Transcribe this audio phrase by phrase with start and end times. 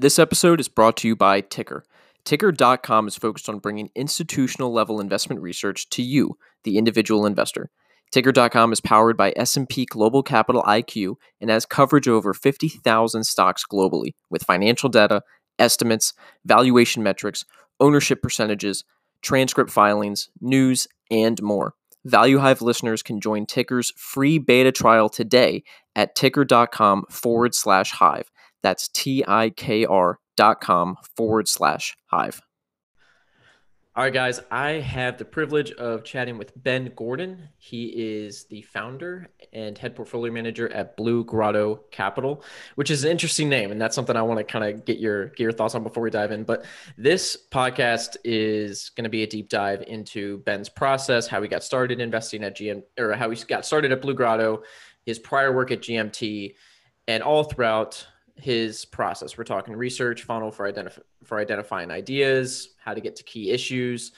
[0.00, 1.80] This episode is brought to you by TIKR.
[2.24, 7.68] TIKR.com is focused on bringing institutional level investment research to you, the individual investor.
[8.14, 14.14] TIKR.com is powered by S&P Global Capital IQ and has coverage over 50,000 stocks globally
[14.30, 15.22] with financial data,
[15.58, 17.44] estimates, valuation metrics,
[17.80, 18.84] ownership percentages,
[19.20, 21.74] transcript filings, news, and more.
[22.04, 25.64] Value Hive listeners can join TIKR's free beta trial today
[25.96, 28.30] at TIKR.com forward slash hive.
[28.62, 32.40] That's T I K R dot com forward slash hive.
[33.98, 37.48] All right, guys, I have the privilege of chatting with Ben Gordon.
[37.56, 42.44] He is the founder and head portfolio manager at Blue Grotto Capital,
[42.76, 45.30] which is an interesting name, and that's something I want to kind of get your
[45.30, 46.44] get your thoughts on before we dive in.
[46.44, 46.64] But
[46.96, 51.64] this podcast is going to be a deep dive into Ben's process, how he got
[51.64, 54.62] started investing at GM, or how he got started at Blue Grotto,
[55.06, 56.54] his prior work at GMT,
[57.08, 58.06] and all throughout
[58.38, 59.36] his process.
[59.36, 64.12] We're talking research funnel for identif- for identifying ideas, how to get to key issues.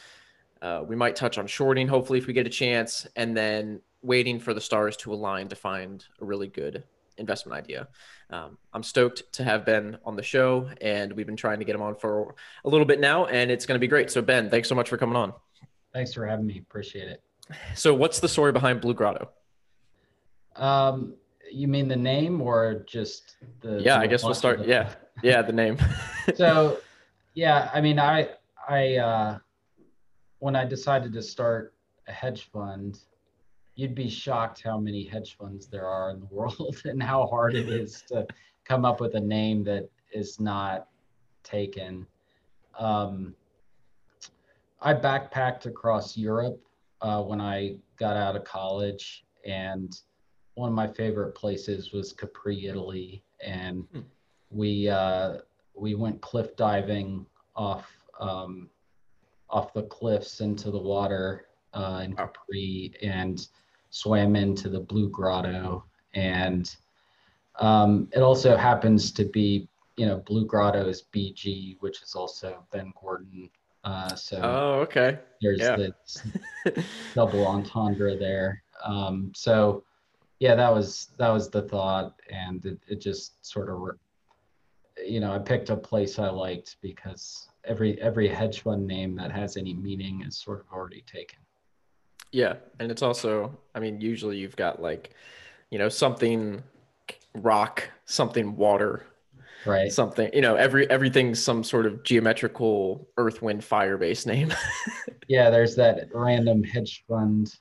[0.62, 4.38] Uh, we might touch on shorting, hopefully, if we get a chance, and then waiting
[4.38, 6.84] for the stars to align to find a really good
[7.16, 7.88] investment idea.
[8.30, 11.74] Um, I'm stoked to have Ben on the show, and we've been trying to get
[11.74, 14.10] him on for a little bit now, and it's going to be great.
[14.10, 15.32] So, Ben, thanks so much for coming on.
[15.92, 16.58] Thanks for having me.
[16.58, 17.22] Appreciate it.
[17.74, 19.30] So, what's the story behind Blue Grotto?
[20.56, 21.14] Um,
[21.50, 23.80] you mean the name or just the?
[23.80, 24.66] Yeah, I guess we'll start.
[24.66, 25.78] Yeah, yeah, the name.
[26.34, 26.78] so,
[27.34, 28.30] yeah, I mean, I,
[28.68, 29.38] I, uh,
[30.38, 31.74] when I decided to start
[32.08, 32.98] a hedge fund,
[33.74, 37.54] you'd be shocked how many hedge funds there are in the world and how hard
[37.54, 38.26] it is to
[38.64, 40.88] come up with a name that is not
[41.42, 42.06] taken.
[42.78, 43.34] Um,
[44.80, 46.60] I backpacked across Europe
[47.02, 49.98] uh, when I got out of college, and
[50.54, 54.00] one of my favorite places was Capri, Italy, and hmm.
[54.50, 55.38] we uh,
[55.74, 57.26] we went cliff diving
[57.56, 58.68] off um,
[59.48, 63.48] off the cliffs into the water uh, in Capri and
[63.90, 65.84] swam into the Blue Grotto.
[66.14, 66.74] And
[67.58, 72.64] um, it also happens to be, you know, Blue Grotto is BG, which is also
[72.72, 73.50] Ben Gordon.
[73.82, 75.18] Uh, so oh, okay.
[75.40, 75.76] There's yeah.
[75.76, 78.62] the double entendre there.
[78.84, 79.84] Um, so
[80.40, 83.96] yeah, that was that was the thought, and it, it just sort of,
[85.06, 89.30] you know, I picked a place I liked because every every hedge fund name that
[89.30, 91.38] has any meaning is sort of already taken.
[92.32, 95.10] Yeah, and it's also, I mean, usually you've got like,
[95.70, 96.62] you know, something
[97.34, 99.04] rock, something water,
[99.66, 99.92] right?
[99.92, 104.54] Something, you know, every everything's some sort of geometrical earth, wind, fire based name.
[105.28, 107.54] yeah, there's that random hedge fund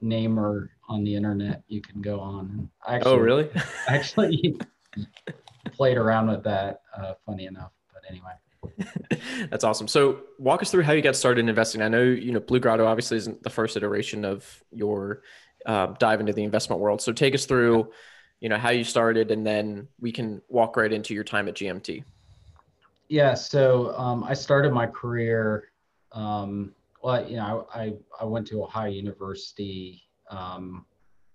[0.00, 2.68] namer on the internet you can go on.
[2.86, 3.48] I actually, oh, really?
[3.88, 4.58] actually
[5.72, 6.82] played around with that.
[6.96, 8.32] Uh, funny enough, but anyway.
[9.50, 9.88] That's awesome.
[9.88, 11.82] So walk us through how you got started in investing.
[11.82, 15.22] I know, you know, Blue Grotto obviously isn't the first iteration of your
[15.66, 17.00] uh, dive into the investment world.
[17.00, 17.90] So take us through,
[18.40, 21.54] you know, how you started and then we can walk right into your time at
[21.54, 22.04] GMT.
[23.08, 23.34] Yeah.
[23.34, 25.70] So um, I started my career,
[26.12, 26.72] um,
[27.02, 30.84] well, you know, I, I went to Ohio University, um,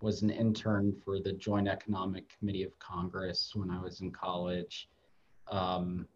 [0.02, 4.90] was an intern for the Joint Economic Committee of Congress when I was in college.
[5.48, 6.08] Um,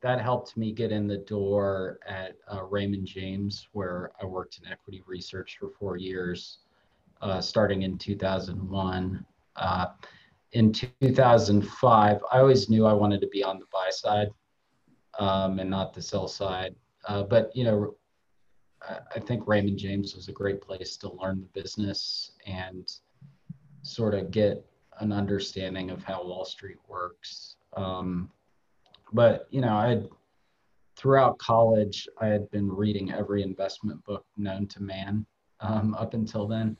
[0.00, 4.70] that helped me get in the door at uh, Raymond James, where I worked in
[4.70, 6.58] equity research for four years,
[7.20, 9.26] uh, starting in 2001.
[9.56, 9.86] Uh,
[10.52, 14.28] in 2005, I always knew I wanted to be on the buy side
[15.18, 16.74] um, and not the sell side.
[17.08, 17.96] Uh, but you know,
[19.14, 22.90] I think Raymond James was a great place to learn the business and
[23.82, 24.64] sort of get
[25.00, 27.56] an understanding of how Wall Street works.
[27.76, 28.30] Um,
[29.12, 30.08] but you know, I had
[30.96, 35.26] throughout college I had been reading every investment book known to man
[35.60, 36.76] um, up until then,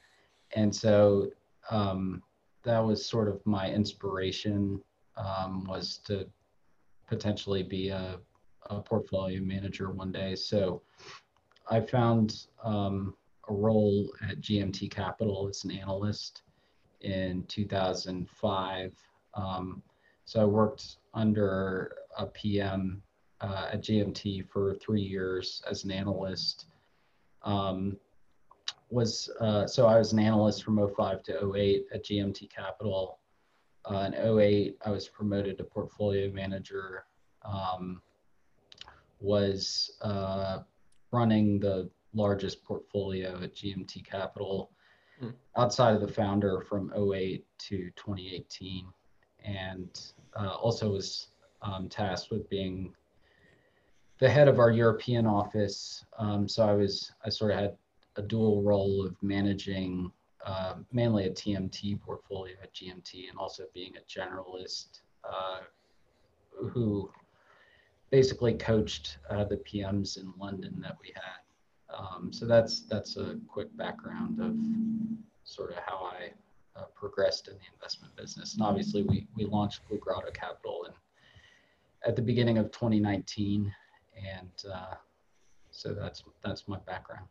[0.55, 1.31] and so
[1.71, 2.23] um,
[2.65, 4.81] that was sort of my inspiration
[5.17, 6.27] um, was to
[7.09, 8.19] potentially be a,
[8.71, 10.35] a, portfolio manager one day.
[10.35, 10.83] So
[11.71, 13.15] I found um,
[13.49, 16.43] a role at GMT Capital as an analyst
[17.01, 18.93] in 2005.
[19.35, 19.83] Um,
[20.25, 23.03] so I worked under a PM
[23.41, 26.67] uh, at GMT for three years as an analyst.
[27.43, 27.97] Um,
[28.91, 33.19] was uh, so I was an analyst from 05 to 08 at GMT Capital.
[33.85, 37.07] Uh, in 08, I was promoted to portfolio manager.
[37.45, 38.01] Um,
[39.21, 40.61] was uh,
[41.13, 44.71] running the largest portfolio at GMT Capital
[45.23, 45.33] mm.
[45.57, 48.87] outside of the founder from 08 to 2018
[49.45, 51.29] and uh, also was
[51.63, 52.95] um, tasked with being
[54.19, 56.05] the head of our European office.
[56.19, 57.77] Um, so I was I sort of had
[58.17, 60.13] a dual role of managing
[60.45, 65.61] uh, mainly a TMT portfolio at GMT and also being a generalist uh,
[66.71, 67.11] who
[68.13, 71.97] basically coached uh, the PMs in London that we had.
[71.99, 74.55] Um, so that's that's a quick background of
[75.45, 76.31] sort of how I
[76.79, 78.55] uh, progressed in the investment business.
[78.55, 80.95] And obviously, we we launched Blue Grotto Capital and
[82.07, 83.73] at the beginning of 2019,
[84.17, 84.95] and uh,
[85.71, 87.27] so that's that's my background.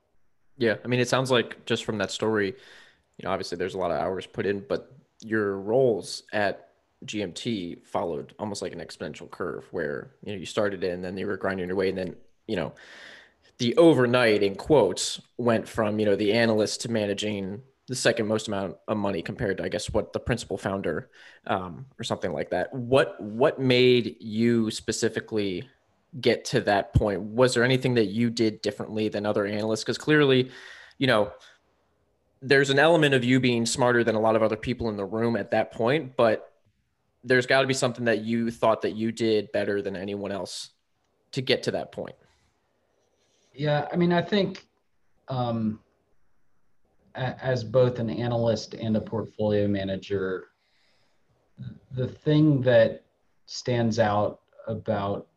[0.58, 3.78] Yeah, I mean, it sounds like just from that story, you know, obviously there's a
[3.78, 4.92] lot of hours put in, but
[5.22, 6.71] your roles at
[7.06, 11.18] GMT followed almost like an exponential curve where, you know, you started in and then
[11.18, 12.16] you were grinding your way and then,
[12.48, 12.74] you know,
[13.58, 18.48] the overnight in quotes went from, you know, the analyst to managing the second most
[18.48, 21.10] amount of money compared to, I guess, what the principal founder
[21.48, 22.74] um, or something like that.
[22.74, 25.68] What what made you specifically
[26.20, 27.22] get to that point?
[27.22, 29.84] Was there anything that you did differently than other analysts?
[29.84, 30.52] Because clearly,
[30.98, 31.32] you know,
[32.42, 35.06] there's an element of you being smarter than a lot of other people in the
[35.06, 36.51] room at that point, but
[37.24, 40.72] there's got to be something that you thought that you did better than anyone else
[41.32, 42.16] to get to that point.
[43.54, 44.66] Yeah, I mean, I think
[45.28, 45.80] um,
[47.16, 50.48] as both an analyst and a portfolio manager,
[51.92, 53.04] the thing that
[53.46, 55.28] stands out about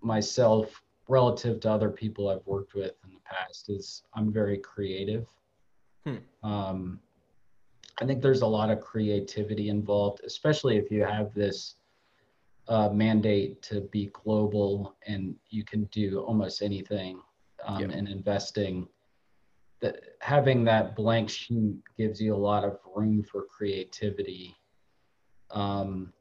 [0.00, 5.26] myself relative to other people I've worked with in the past is I'm very creative.
[6.04, 6.16] Hmm.
[6.42, 7.00] Um,
[8.00, 11.76] I think there's a lot of creativity involved, especially if you have this
[12.68, 17.20] uh, mandate to be global and you can do almost anything
[17.64, 17.92] um, yep.
[17.92, 18.86] in investing.
[19.80, 24.54] That having that blank sheet gives you a lot of room for creativity.
[25.50, 26.12] Um,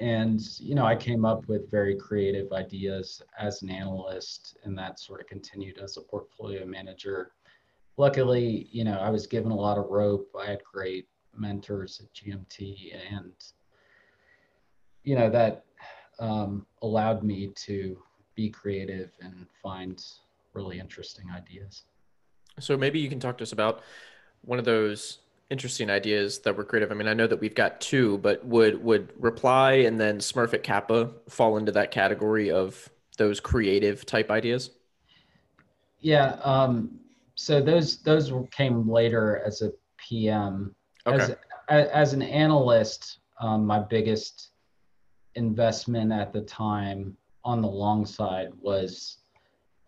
[0.00, 4.98] and you know, I came up with very creative ideas as an analyst, and that
[4.98, 7.32] sort of continued as a portfolio manager
[7.96, 10.28] luckily, you know, I was given a lot of rope.
[10.38, 13.32] I had great mentors at GMT, and
[15.04, 15.64] you know that
[16.18, 17.98] um, allowed me to
[18.34, 20.04] be creative and find
[20.52, 21.84] really interesting ideas.
[22.58, 23.82] So maybe you can talk to us about
[24.42, 25.18] one of those
[25.50, 26.90] interesting ideas that were creative.
[26.90, 30.62] I mean, I know that we've got two, but would would Reply and then Smurfit
[30.62, 34.70] Kappa fall into that category of those creative type ideas?
[36.00, 37.00] Yeah, um,
[37.36, 40.74] so those those came later as a PM.
[41.06, 41.34] Okay.
[41.68, 44.50] As, as an analyst, um, my biggest
[45.34, 49.18] investment at the time on the long side was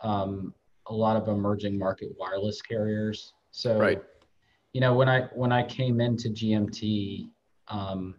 [0.01, 0.55] um,
[0.87, 3.33] a lot of emerging market wireless carriers.
[3.51, 4.03] So, right.
[4.75, 7.31] you know, when I when I came into GMT,
[7.69, 8.15] um,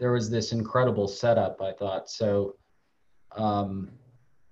[0.00, 1.62] there was this incredible setup.
[1.62, 2.56] I thought so.
[3.36, 3.90] Um,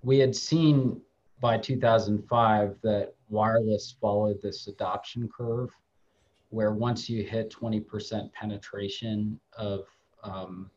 [0.01, 1.01] we had seen
[1.41, 5.69] by 2005 that wireless followed this adoption curve
[6.49, 9.85] where once you hit 20% penetration of
[10.23, 10.69] um,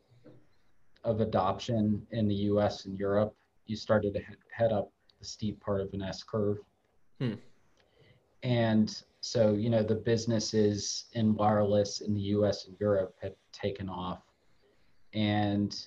[1.03, 3.35] of adoption in the US and Europe,
[3.67, 4.21] you started to
[4.51, 6.57] head up the steep part of an S curve.
[7.19, 7.33] Hmm.
[8.41, 13.87] And so, you know, the businesses in wireless in the US and Europe had taken
[13.87, 14.23] off.
[15.13, 15.77] And,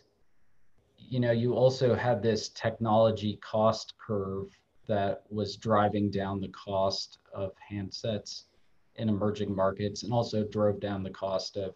[0.97, 4.49] you know, you also had this technology cost curve
[4.89, 8.45] that was driving down the cost of handsets
[8.97, 11.75] in emerging markets and also drove down the cost of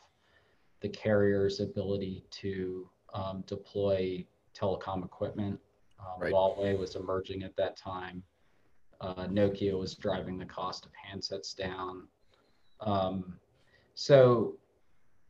[0.80, 4.24] the carrier's ability to um, deploy
[4.58, 5.60] telecom equipment.
[6.00, 6.32] Um, right.
[6.32, 8.22] Huawei was emerging at that time.
[9.00, 12.08] Uh, Nokia was driving the cost of handsets down.
[12.80, 13.38] Um,
[13.94, 14.56] so,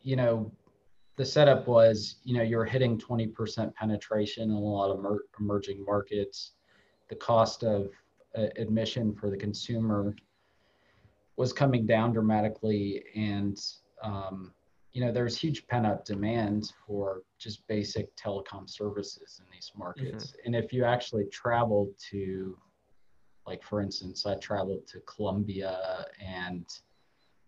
[0.01, 0.51] you know,
[1.17, 5.85] the setup was, you know, you're hitting 20% penetration in a lot of mer- emerging
[5.85, 6.53] markets
[7.13, 7.91] the cost of
[8.39, 10.17] uh, admission for the consumer
[11.37, 13.61] was coming down dramatically and
[14.03, 14.51] um,
[14.95, 20.29] you know there's huge pent up demand for just basic telecom services in these markets
[20.29, 20.47] mm-hmm.
[20.47, 22.57] and if you actually travel to
[23.47, 26.65] like for instance i traveled to colombia and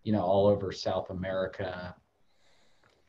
[0.03, 1.95] you know all over south america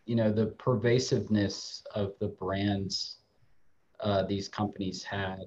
[0.07, 3.19] you know the pervasiveness of the brands
[4.01, 5.45] uh, these companies had.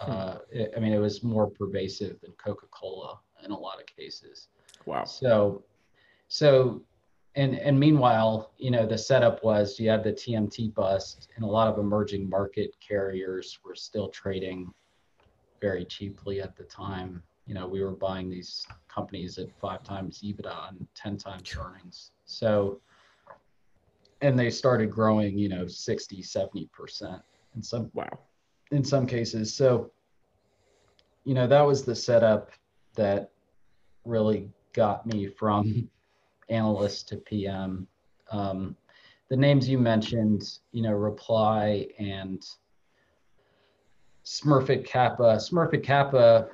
[0.00, 4.48] Uh, it, I mean, it was more pervasive than Coca-Cola in a lot of cases.
[4.86, 5.04] Wow.
[5.04, 5.62] So,
[6.28, 6.82] so,
[7.36, 11.48] and and meanwhile, you know, the setup was you had the TMT bust, and a
[11.48, 14.72] lot of emerging market carriers were still trading
[15.60, 17.22] very cheaply at the time.
[17.46, 22.12] You know, we were buying these companies at five times EBITDA and ten times earnings.
[22.24, 22.80] So,
[24.20, 27.22] and they started growing, you know, 60, 70%
[27.54, 28.18] in some wow.
[28.70, 29.54] In some cases.
[29.54, 29.90] So,
[31.24, 32.50] you know, that was the setup
[32.94, 33.30] that
[34.04, 35.88] really got me from
[36.48, 37.86] analyst to PM.
[38.30, 38.76] Um,
[39.30, 42.44] the names you mentioned, you know, Reply and
[44.24, 45.36] Smurfit Kappa.
[45.36, 46.48] Smurfit Kappa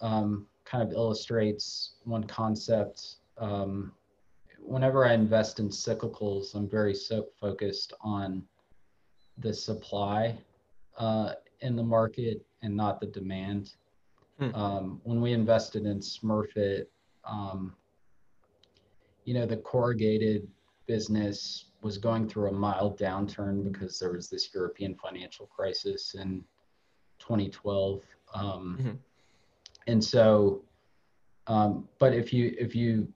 [0.00, 3.16] um, kind of illustrates one concept.
[3.38, 3.92] Um,
[4.60, 8.42] whenever I invest in cyclicals, I'm very so focused on
[9.38, 10.36] the supply
[10.96, 13.72] uh, in the market and not the demand.
[14.38, 14.54] Hmm.
[14.54, 16.86] Um, when we invested in Smurfit,
[17.24, 17.74] um,
[19.24, 20.48] you know, the corrugated
[20.86, 26.44] business was going through a mild downturn because there was this European financial crisis in
[27.18, 28.02] 2012.
[28.34, 28.90] Um, mm-hmm.
[29.86, 30.62] And so,
[31.46, 33.08] um, but if you if you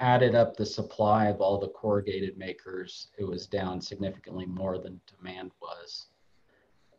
[0.00, 5.00] added up the supply of all the corrugated makers, it was down significantly more than
[5.16, 6.06] demand was.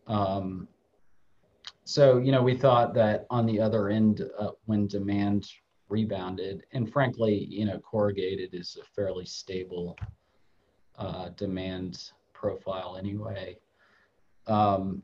[0.07, 0.67] Um,
[1.85, 5.47] so you know, we thought that on the other end, uh, when demand
[5.87, 9.95] rebounded, and frankly, you know, corrugated is a fairly stable
[10.97, 13.57] uh, demand profile anyway.
[14.47, 15.03] Um,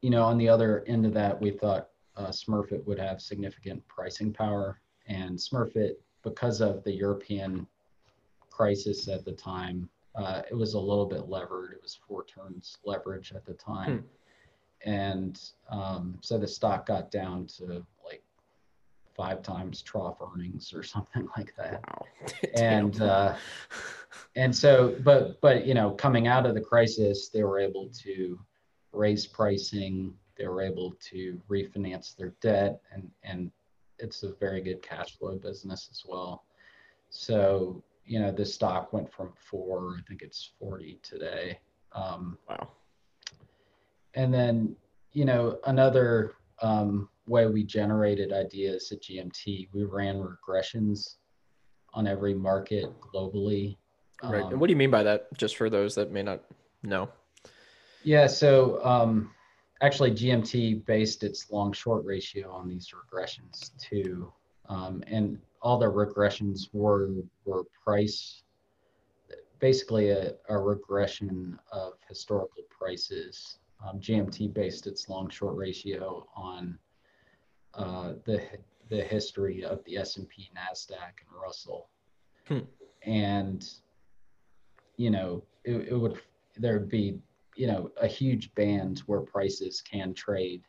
[0.00, 3.86] you know, on the other end of that, we thought uh, Smurfit would have significant
[3.88, 7.66] pricing power, and Smurfit, because of the European
[8.50, 11.72] crisis at the time, uh, it was a little bit levered.
[11.72, 14.06] It was four turns leverage at the time, hmm.
[14.84, 18.22] And um, so the stock got down to like
[19.14, 21.82] five times trough earnings or something like that.
[21.88, 22.06] Wow.
[22.56, 23.36] and uh,
[24.36, 28.38] and so, but but you know, coming out of the crisis, they were able to
[28.92, 30.14] raise pricing.
[30.36, 33.50] They were able to refinance their debt, and and
[33.98, 36.44] it's a very good cash flow business as well.
[37.10, 41.58] So you know, the stock went from four, I think it's forty today.
[41.92, 42.68] Um, wow.
[44.14, 44.76] And then
[45.12, 51.16] you know another um, way we generated ideas at GMT, we ran regressions
[51.92, 53.76] on every market globally.
[54.22, 54.42] Right.
[54.42, 55.32] Um, and what do you mean by that?
[55.36, 56.42] Just for those that may not
[56.82, 57.08] know.
[58.02, 58.26] Yeah.
[58.26, 59.30] So um,
[59.80, 64.32] actually, GMT based its long short ratio on these regressions too.
[64.68, 67.10] Um, and all the regressions were
[67.44, 68.42] were price
[69.60, 73.58] basically a, a regression of historical prices.
[73.84, 76.78] Um, GMT based its long short ratio on
[77.74, 78.42] uh, the
[78.90, 81.88] the history of the S&P, Nasdaq, and Russell,
[82.46, 82.60] hmm.
[83.02, 83.68] and
[84.96, 86.20] you know it, it would
[86.56, 87.18] there'd be
[87.56, 90.62] you know a huge band where prices can trade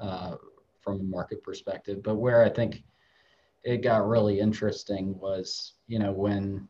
[0.00, 0.36] uh,
[0.80, 2.82] from a market perspective, but where I think
[3.64, 6.68] it got really interesting was you know when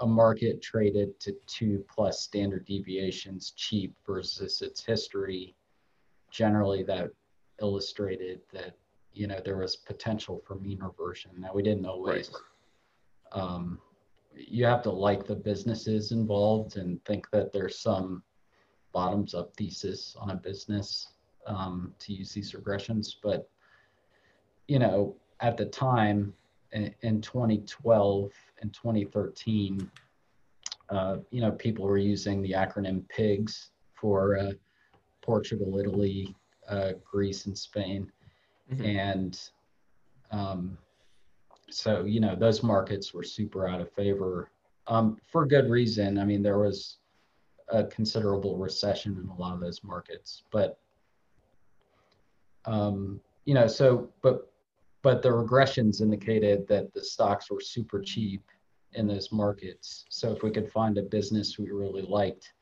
[0.00, 5.54] a market traded to two plus standard deviations cheap versus its history
[6.30, 7.10] generally that
[7.60, 8.76] illustrated that
[9.12, 11.30] you know there was potential for mean reversion.
[11.38, 12.30] Now we didn't always.
[12.30, 13.42] Right.
[13.42, 13.78] Um,
[14.34, 18.22] you have to like the businesses involved and think that there's some
[18.92, 21.08] bottoms up thesis on a business
[21.46, 23.14] um, to use these regressions.
[23.22, 23.48] But
[24.68, 26.34] you know, at the time
[26.76, 28.30] in, in 2012
[28.60, 29.90] and 2013,
[30.90, 34.52] uh, you know, people were using the acronym PIGS for uh,
[35.22, 36.34] Portugal, Italy,
[36.68, 38.12] uh, Greece, and Spain.
[38.72, 38.84] Mm-hmm.
[38.84, 39.40] And
[40.30, 40.78] um,
[41.70, 44.50] so, you know, those markets were super out of favor
[44.86, 46.18] um, for good reason.
[46.18, 46.98] I mean, there was
[47.68, 50.78] a considerable recession in a lot of those markets, but,
[52.66, 54.52] um, you know, so, but,
[55.06, 58.42] but the regressions indicated that the stocks were super cheap
[58.94, 60.04] in those markets.
[60.08, 62.54] So if we could find a business we really liked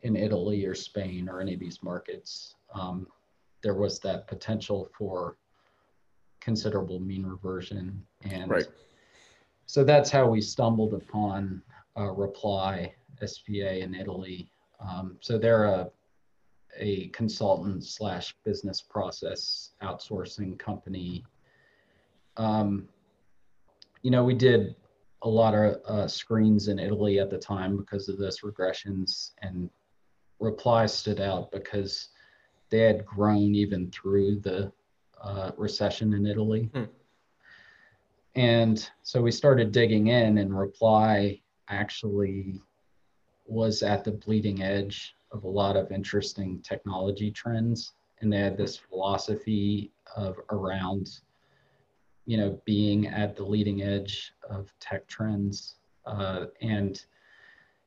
[0.00, 3.06] in Italy or Spain or any of these markets, um,
[3.62, 5.36] there was that potential for
[6.40, 8.02] considerable mean reversion.
[8.22, 8.66] And right.
[9.66, 11.60] so that's how we stumbled upon
[11.98, 14.50] uh, Reply SPA in Italy.
[14.80, 15.90] Um, so they're a,
[16.78, 21.26] a consultant slash business process outsourcing company.
[22.38, 22.88] Um,
[24.02, 24.74] you know, we did
[25.22, 29.68] a lot of uh, screens in Italy at the time because of this regressions, and
[30.40, 32.08] Reply stood out because
[32.70, 34.72] they had grown even through the
[35.20, 36.70] uh, recession in Italy.
[36.72, 36.84] Hmm.
[38.36, 42.60] And so we started digging in, and Reply actually
[43.46, 47.94] was at the bleeding edge of a lot of interesting technology trends.
[48.20, 51.20] And they had this philosophy of around,
[52.28, 55.76] you know, being at the leading edge of tech trends.
[56.04, 57.06] Uh, and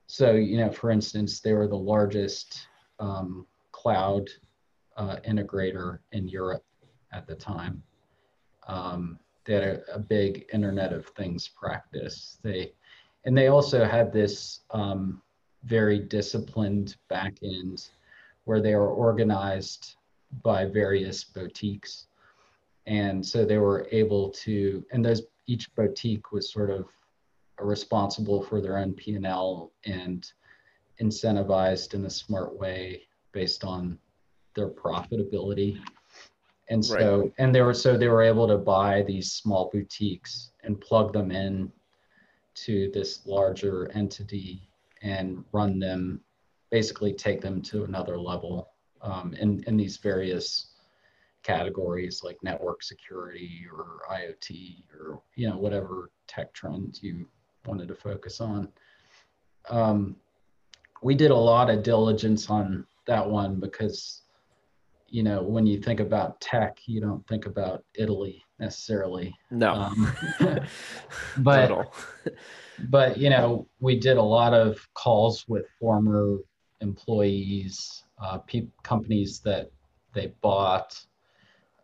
[0.08, 2.68] so, you know, for instance, they were the largest
[3.00, 4.28] um, cloud
[4.98, 6.66] uh, integrator in Europe
[7.14, 7.84] at the time.
[8.68, 12.40] Um, they had a, a, big Internet of Things practice.
[12.42, 12.74] They
[13.26, 15.22] and they also had this um,
[15.66, 17.90] very disciplined back end
[18.46, 19.98] where they were organized
[20.42, 22.08] by various boutiques.
[22.86, 26.86] And so they were able to, and those each boutique was sort of
[27.60, 30.32] responsible for their own P&L and
[31.02, 33.98] incentivized in a smart way based on
[34.56, 35.80] their profitability.
[36.70, 37.34] And so, right.
[37.38, 41.32] and they were so they were able to buy these small boutiques and plug them
[41.32, 41.72] in
[42.54, 44.70] to this larger entity
[45.02, 46.22] and run them,
[46.70, 48.70] basically take them to another level
[49.02, 50.71] um, in, in these various
[51.44, 57.28] categories like network security or IoT or you know whatever tech trends you
[57.66, 58.68] wanted to focus on.
[59.70, 60.16] Um,
[61.02, 64.22] we did a lot of diligence on that one because
[65.08, 69.36] you know when you think about tech you don't think about italy necessarily.
[69.50, 69.74] No.
[69.74, 70.16] Um,
[71.40, 71.94] but
[72.90, 76.38] but you know we did a lot of calls with former
[76.80, 79.72] employees uh, pe- companies that
[80.14, 81.00] they bought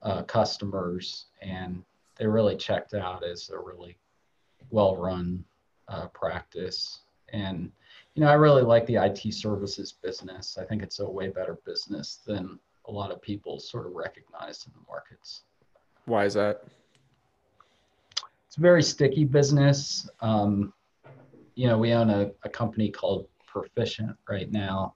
[0.03, 1.83] uh, customers and
[2.15, 3.97] they really checked out as a really
[4.69, 5.43] well run
[5.87, 7.01] uh, practice
[7.33, 7.71] and
[8.17, 10.57] you know, I really like the IT services business.
[10.59, 14.65] I think it's a way better business than a lot of people sort of recognize
[14.65, 15.41] in the markets.
[16.05, 16.63] Why is that?
[18.47, 20.09] It's a very sticky business.
[20.21, 20.73] Um,
[21.53, 24.95] you know, we own a, a company called Perficient right now.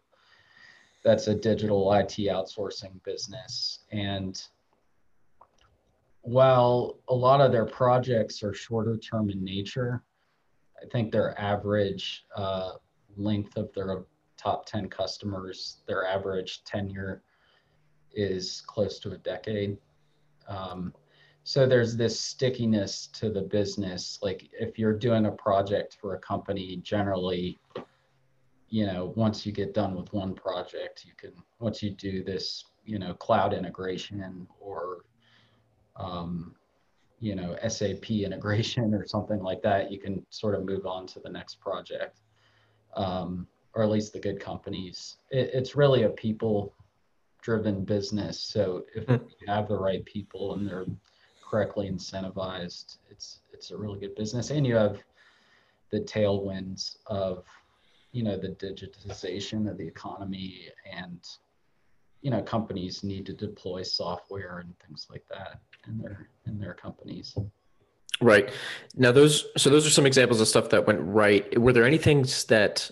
[1.03, 3.81] That's a digital IT outsourcing business.
[3.91, 4.41] And
[6.21, 10.03] while a lot of their projects are shorter term in nature,
[10.81, 12.73] I think their average uh,
[13.15, 14.03] length of their
[14.37, 17.21] top 10 customers, their average tenure
[18.13, 19.77] is close to a decade.
[20.47, 20.93] Um,
[21.43, 24.19] so there's this stickiness to the business.
[24.21, 27.59] Like if you're doing a project for a company, generally,
[28.69, 32.63] you know, once you get done with one project, you can, once you do this,
[32.85, 35.03] you know, cloud integration or,
[35.95, 36.55] um,
[37.19, 41.19] you know, SAP integration or something like that, you can sort of move on to
[41.19, 42.19] the next project
[42.95, 45.17] um, or at least the good companies.
[45.29, 46.73] It, it's really a people
[47.41, 48.39] driven business.
[48.39, 49.21] So if mm.
[49.39, 50.85] you have the right people and they're
[51.47, 54.49] correctly incentivized, it's it's a really good business.
[54.49, 55.03] And you have
[55.91, 57.45] the tailwinds of
[58.11, 61.19] you know the digitization of the economy and
[62.21, 66.73] you know companies need to deploy software and things like that in their in their
[66.73, 67.35] companies
[68.21, 68.51] Right.
[68.95, 71.59] Now those so those are some examples of stuff that went right.
[71.59, 72.89] Were there any things that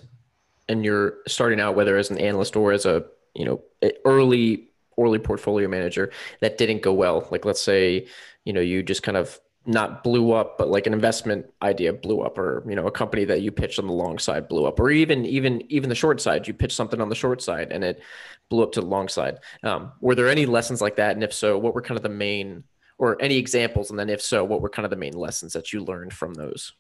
[0.68, 3.62] and you're starting out whether as an analyst or as a, you know,
[4.06, 7.28] early early portfolio manager that didn't go well?
[7.32, 8.08] Like let's say,
[8.44, 12.22] you know, you just kind of not blew up, but like an investment idea blew
[12.22, 14.80] up, or you know, a company that you pitched on the long side blew up,
[14.80, 17.84] or even even even the short side, you pitched something on the short side and
[17.84, 18.02] it
[18.50, 19.38] blew up to the long side.
[19.62, 21.12] Um, were there any lessons like that?
[21.12, 22.64] And if so, what were kind of the main
[23.00, 23.90] or any examples?
[23.90, 26.36] And then if so, what were kind of the main lessons that you learned from
[26.36, 26.74] those?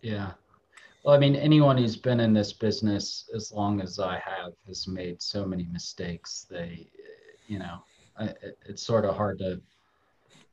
[0.00, 0.32] Yeah.
[1.04, 4.88] Well, I mean, anyone who's been in this business as long as I have has
[4.88, 6.46] made so many mistakes.
[6.50, 6.88] They,
[7.46, 7.84] you know,
[8.18, 9.60] it, it's sort of hard to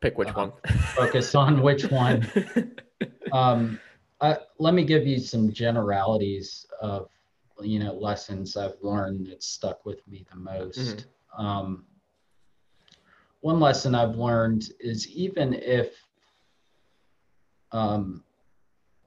[0.01, 0.51] pick which uh, one,
[0.95, 2.27] focus on which one.
[3.31, 3.79] Um,
[4.21, 7.09] I, let me give you some generalities of,
[7.62, 10.79] you know, lessons I've learned that stuck with me the most.
[11.38, 11.45] Mm-hmm.
[11.45, 11.85] Um,
[13.41, 15.93] one lesson I've learned is even if
[17.71, 18.23] um,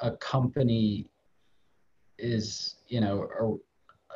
[0.00, 1.08] a company
[2.18, 3.60] is, you know,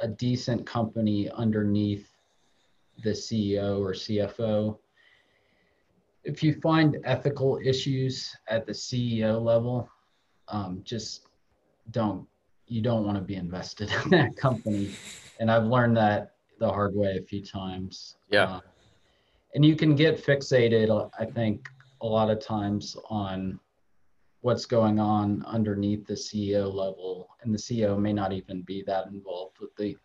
[0.02, 2.08] a, a decent company underneath
[3.02, 4.78] the CEO or CFO,
[6.24, 9.88] if you find ethical issues at the CEO level,
[10.48, 11.28] um, just
[11.90, 12.26] don't
[12.68, 14.92] you don't want to be invested in that company.
[15.38, 18.16] And I've learned that the hard way a few times.
[18.30, 18.44] Yeah.
[18.44, 18.60] Uh,
[19.56, 21.68] and you can get fixated i think
[22.02, 23.58] a lot of times on
[24.46, 27.28] what's going on underneath the ceo level.
[27.42, 29.96] And the ceo may not even be that involved with the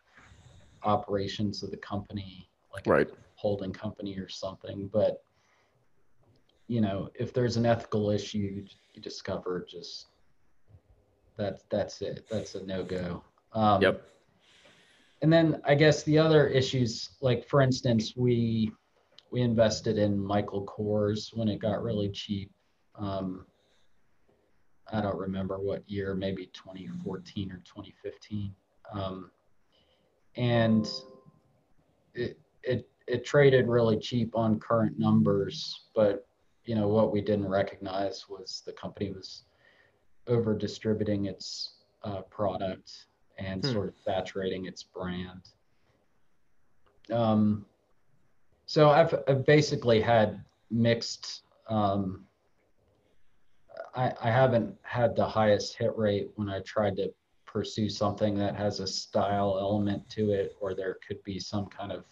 [0.81, 3.07] operations of the company like right.
[3.07, 4.89] a holding company or something.
[4.91, 5.23] But
[6.67, 10.07] you know if there's an ethical issue you discover just
[11.37, 12.25] that's that's it.
[12.31, 13.23] That's a no-go.
[13.53, 14.01] Um, yep.
[15.21, 18.71] and then i guess the other issues like for instance we
[19.31, 22.51] we invested in Michael Kors when it got really cheap.
[22.95, 23.45] Um,
[24.91, 28.53] I don't remember what year, maybe 2014 or 2015.
[28.93, 29.31] um,
[30.35, 30.89] and
[32.13, 36.27] it it it traded really cheap on current numbers, but
[36.65, 39.43] you know what we didn't recognize was the company was
[40.27, 43.71] over distributing its uh, product and hmm.
[43.71, 45.49] sort of saturating its brand.
[47.11, 47.65] Um,
[48.71, 51.43] so I've, I've basically had mixed.
[51.67, 52.23] Um,
[53.93, 57.12] I, I haven't had the highest hit rate when I tried to
[57.45, 61.91] pursue something that has a style element to it, or there could be some kind
[61.91, 62.05] of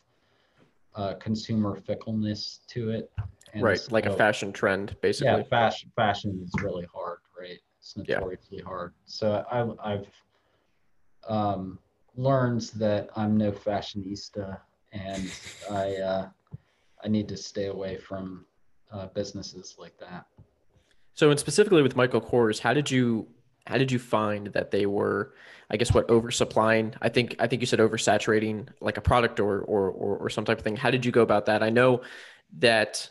[0.95, 3.09] uh, consumer fickleness to it.
[3.53, 5.27] And right, so, like a fashion trend, basically.
[5.31, 7.59] Yeah, fashion fashion is really hard, right?
[7.77, 8.63] It's notoriously yeah.
[8.65, 8.93] hard.
[9.05, 10.09] So I, I've
[11.25, 11.79] um,
[12.17, 14.59] learned that I'm no fashionista,
[14.91, 15.31] and
[15.71, 16.29] I uh,
[17.03, 18.45] I need to stay away from
[18.91, 20.25] uh, businesses like that.
[21.13, 23.27] So, and specifically with Michael Kors, how did you
[23.67, 25.33] how did you find that they were,
[25.69, 26.95] I guess, what oversupplying?
[27.01, 30.45] I think I think you said oversaturating like a product or or or, or some
[30.45, 30.75] type of thing.
[30.75, 31.61] How did you go about that?
[31.61, 32.01] I know
[32.57, 33.09] that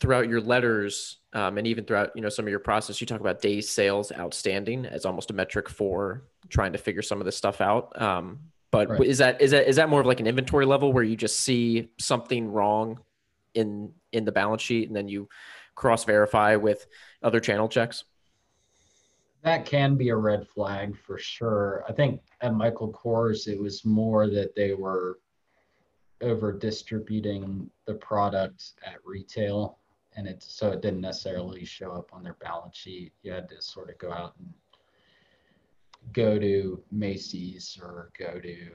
[0.00, 3.20] throughout your letters um, and even throughout you know some of your process, you talk
[3.20, 7.36] about days sales outstanding as almost a metric for trying to figure some of this
[7.36, 8.00] stuff out.
[8.00, 9.00] Um, but right.
[9.02, 11.40] is that is that is that more of like an inventory level where you just
[11.40, 13.00] see something wrong
[13.54, 15.28] in in the balance sheet and then you
[15.74, 16.86] cross verify with
[17.22, 18.04] other channel checks?
[19.42, 21.84] That can be a red flag for sure.
[21.88, 25.18] I think at Michael Kors, it was more that they were
[26.20, 29.78] over distributing the product at retail
[30.16, 33.12] and it so it didn't necessarily show up on their balance sheet.
[33.22, 34.52] You had to sort of go out and
[36.12, 38.70] go to Macy's or go to,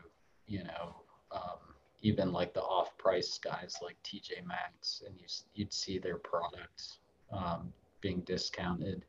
[0.47, 1.59] you know, um,
[2.01, 6.99] even like the off-price guys like TJ Maxx, and you, you'd see their products
[7.31, 9.05] um, being discounted.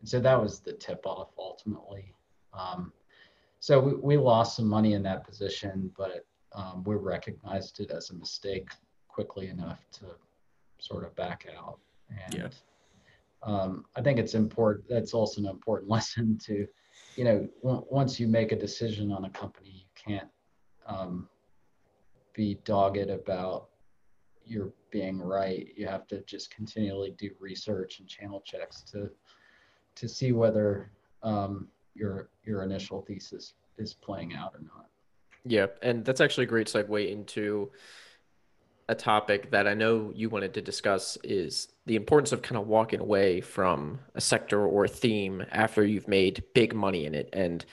[0.00, 2.14] And so that was the tip-off ultimately.
[2.52, 2.92] Um,
[3.60, 8.10] so we, we lost some money in that position, but um, we recognized it as
[8.10, 8.68] a mistake
[9.08, 10.06] quickly enough to
[10.78, 11.78] sort of back out.
[12.24, 12.48] And yeah.
[13.42, 14.88] um, I think it's important.
[14.88, 16.66] That's also an important lesson to
[17.16, 20.28] you know, once you make a decision on a company, you can't
[20.86, 21.28] um,
[22.32, 23.68] be dogged about
[24.44, 25.72] your being right.
[25.76, 29.10] You have to just continually do research and channel checks to
[29.94, 30.90] to see whether
[31.22, 34.86] um, your your initial thesis is playing out or not.
[35.44, 37.70] Yeah, and that's actually a great segue into
[38.92, 42.68] a topic that I know you wanted to discuss is the importance of kind of
[42.68, 47.30] walking away from a sector or a theme after you've made big money in it.
[47.32, 47.64] And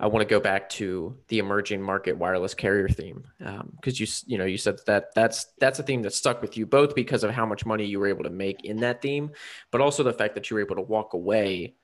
[0.00, 4.06] I want to go back to the emerging market wireless carrier theme because um, you
[4.26, 7.22] you know you said that that's that's a theme that stuck with you both because
[7.22, 9.30] of how much money you were able to make in that theme,
[9.70, 11.76] but also the fact that you were able to walk away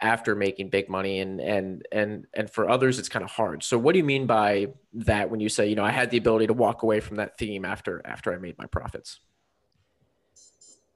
[0.00, 3.62] after making big money and and and and for others it's kind of hard.
[3.62, 6.16] So what do you mean by that when you say you know i had the
[6.16, 9.20] ability to walk away from that theme after after i made my profits?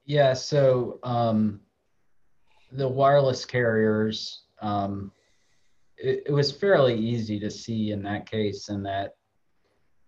[0.05, 1.61] Yeah so um
[2.71, 5.11] the wireless carriers um
[5.97, 9.15] it, it was fairly easy to see in that case in that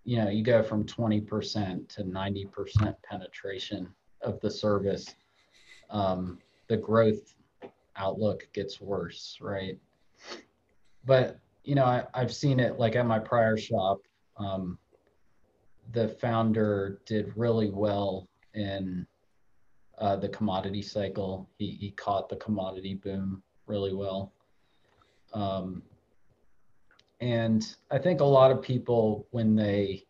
[0.04, 3.88] you know you go from 20% to 90% penetration
[4.22, 5.16] of the service.
[5.90, 7.35] Um, the growth
[7.98, 9.78] outlook gets worse, right?
[11.06, 14.02] But you know, I, have seen it like at my prior shop.
[14.38, 14.78] Um,
[15.94, 19.08] the founder did really well in
[19.98, 21.50] uh, the commodity cycle.
[21.58, 24.34] He he caught the commodity boom really well.
[25.34, 25.82] Um,
[27.22, 30.06] and I think a lot of people, when they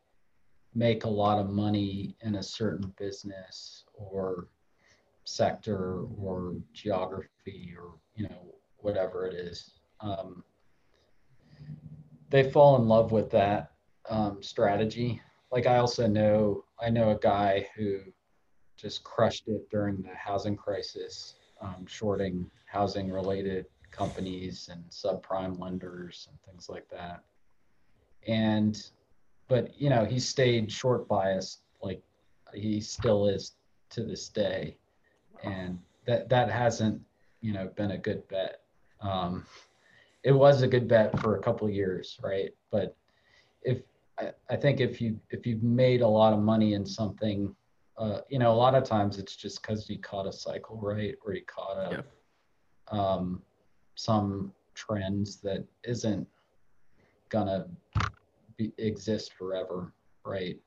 [0.74, 4.48] make a lot of money in a certain business or
[5.26, 9.72] sector or geography or you know whatever it is.
[10.00, 10.44] Um,
[12.30, 13.72] they fall in love with that
[14.10, 15.22] um, strategy.
[15.52, 18.00] Like i also know i know a guy who
[18.76, 26.28] just crushed it during the housing crisis um, shorting housing related companies and subprime lenders
[26.30, 27.24] and things like that.
[28.28, 28.90] And
[29.48, 32.02] but you know he stayed short biased like
[32.54, 33.54] he still is
[33.92, 34.78] to this day
[35.46, 37.02] and that that hasn't
[37.42, 38.62] you know been a good bet.
[39.02, 39.46] Um,
[40.24, 42.50] it was a good bet for a couple of years, right?
[42.72, 42.96] But
[43.62, 43.82] if
[44.20, 47.56] I, I think if you if you've made a lot of money in something,
[47.98, 51.16] uh, you know, a lot of times it's just because you caught a cycle, right,
[51.26, 52.04] or you caught a
[52.92, 53.00] yeah.
[53.00, 53.42] um,
[53.96, 56.28] some trends that isn't
[57.30, 57.68] gonna
[58.58, 59.94] be, exist forever,
[60.26, 60.58] right?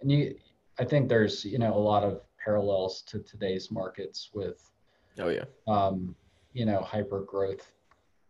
[0.00, 0.36] And you,
[0.78, 4.70] I think there's you know a lot of parallels to today's markets with
[5.18, 6.16] oh yeah um,
[6.54, 7.72] you know hyper growth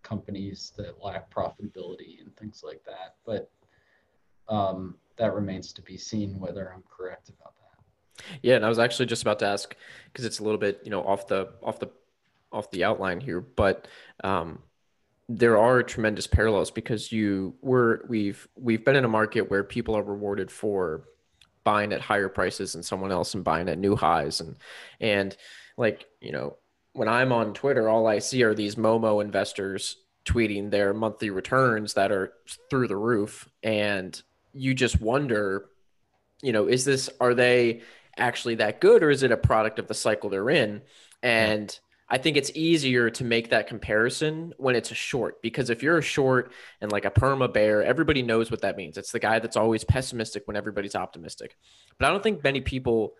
[0.02, 3.14] companies that lack profitability and things like that.
[3.24, 3.50] But
[4.48, 8.24] um, that remains to be seen whether I'm correct about that.
[8.42, 9.76] Yeah, and I was actually just about to ask
[10.06, 11.90] because it's a little bit, you know, off the off the
[12.50, 13.86] off the outline here, but
[14.24, 14.60] um,
[15.28, 19.96] there are tremendous parallels because you were we've we've been in a market where people
[19.96, 21.04] are rewarded for
[21.68, 24.40] buying at higher prices than someone else and buying at new highs.
[24.40, 24.56] And
[25.00, 25.36] and
[25.76, 26.56] like you know
[26.94, 31.92] when I'm on Twitter, all I see are these Momo investors tweeting their monthly returns
[31.92, 32.32] that are
[32.70, 34.20] through the roof, and
[34.54, 35.66] you just wonder,
[36.40, 37.82] you know, is this are they
[38.16, 40.80] actually that good or is it a product of the cycle they're in?
[41.22, 41.78] And
[42.10, 45.98] I think it's easier to make that comparison when it's a short because if you're
[45.98, 48.96] a short and like a perma bear, everybody knows what that means.
[48.96, 51.56] It's the guy that's always pessimistic when everybody's optimistic.
[51.98, 53.12] But I don't think many people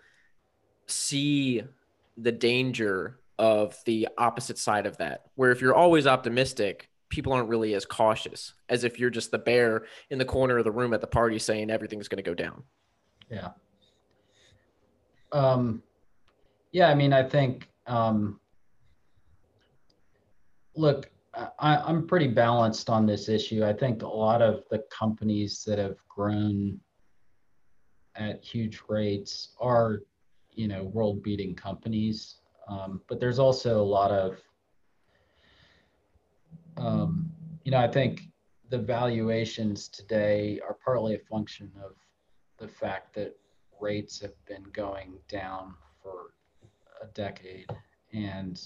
[0.86, 1.62] see
[2.16, 7.48] the danger of the opposite side of that, where if you're always optimistic, people aren't
[7.48, 10.92] really as cautious as if you're just the bear in the corner of the room
[10.94, 12.62] at the party saying everything's going to go down.
[13.30, 13.50] Yeah.
[15.30, 15.82] Um,
[16.72, 18.40] yeah, I mean, I think um,
[20.78, 23.64] look, I, I'm pretty balanced on this issue.
[23.64, 26.80] I think a lot of the companies that have grown
[28.14, 30.02] at huge rates are,
[30.52, 32.36] you know, world-beating companies.
[32.68, 34.38] Um, but there's also a lot of,
[36.76, 37.30] um,
[37.64, 38.22] you know, I think
[38.70, 41.92] the valuations today are partly a function of
[42.58, 43.36] the fact that
[43.80, 46.34] rates have been going down for
[47.02, 47.70] a decade,
[48.12, 48.60] and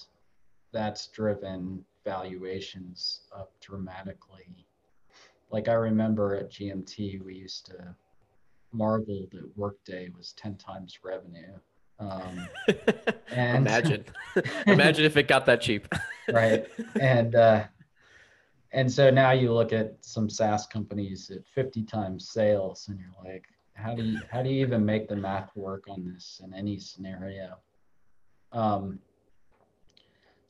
[0.73, 4.67] that's driven valuations up dramatically.
[5.51, 7.95] Like I remember at GMT, we used to
[8.73, 11.53] marvel that Workday was 10 times revenue.
[11.99, 12.49] Um,
[13.33, 14.05] and imagine,
[14.67, 15.87] imagine if it got that cheap.
[16.33, 16.67] right.
[17.01, 17.65] And, uh,
[18.73, 23.33] and so now you look at some SaaS companies at 50 times sales and you're
[23.33, 26.55] like, how do you, how do you even make the math work on this in
[26.55, 27.59] any scenario?
[28.53, 28.99] Um,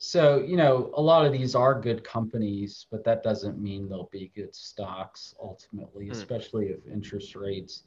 [0.05, 4.09] so, you know, a lot of these are good companies, but that doesn't mean they'll
[4.11, 6.11] be good stocks ultimately, mm.
[6.11, 7.83] especially if interest rates.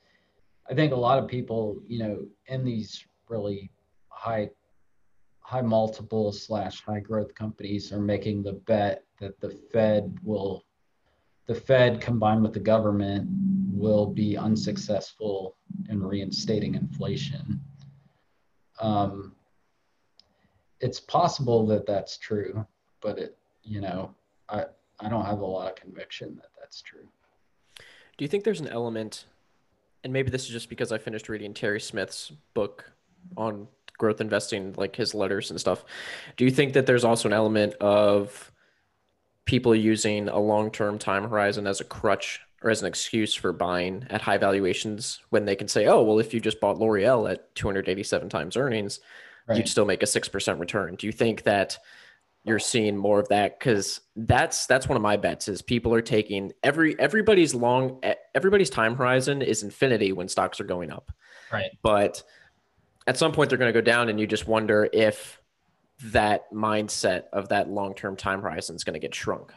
[0.70, 3.70] I think a lot of people, you know, in these really
[4.08, 4.48] high
[5.40, 10.64] high multiple slash high growth companies are making the bet that the Fed will
[11.46, 13.28] the Fed combined with the government
[13.70, 15.54] will be unsuccessful
[15.90, 17.60] in reinstating inflation.
[18.80, 19.35] Um,
[20.80, 22.66] it's possible that that's true,
[23.00, 24.14] but it, you know,
[24.48, 24.64] I,
[25.00, 27.06] I don't have a lot of conviction that that's true.
[27.78, 29.26] Do you think there's an element,
[30.04, 32.90] and maybe this is just because I finished reading Terry Smith's book
[33.36, 35.84] on growth investing, like his letters and stuff.
[36.36, 38.52] Do you think that there's also an element of
[39.44, 43.52] people using a long term time horizon as a crutch or as an excuse for
[43.52, 47.30] buying at high valuations when they can say, oh, well, if you just bought L'Oreal
[47.30, 49.00] at 287 times earnings,
[49.46, 49.58] right.
[49.58, 50.96] you'd still make a 6% return.
[50.96, 51.78] Do you think that
[52.44, 53.58] you're seeing more of that?
[53.58, 58.00] Cause that's, that's one of my bets is people are taking every, everybody's long,
[58.34, 61.10] everybody's time horizon is infinity when stocks are going up.
[61.52, 61.70] Right.
[61.82, 62.22] But
[63.06, 65.40] at some point they're going to go down and you just wonder if
[66.04, 69.52] that mindset of that long-term time horizon is going to get shrunk.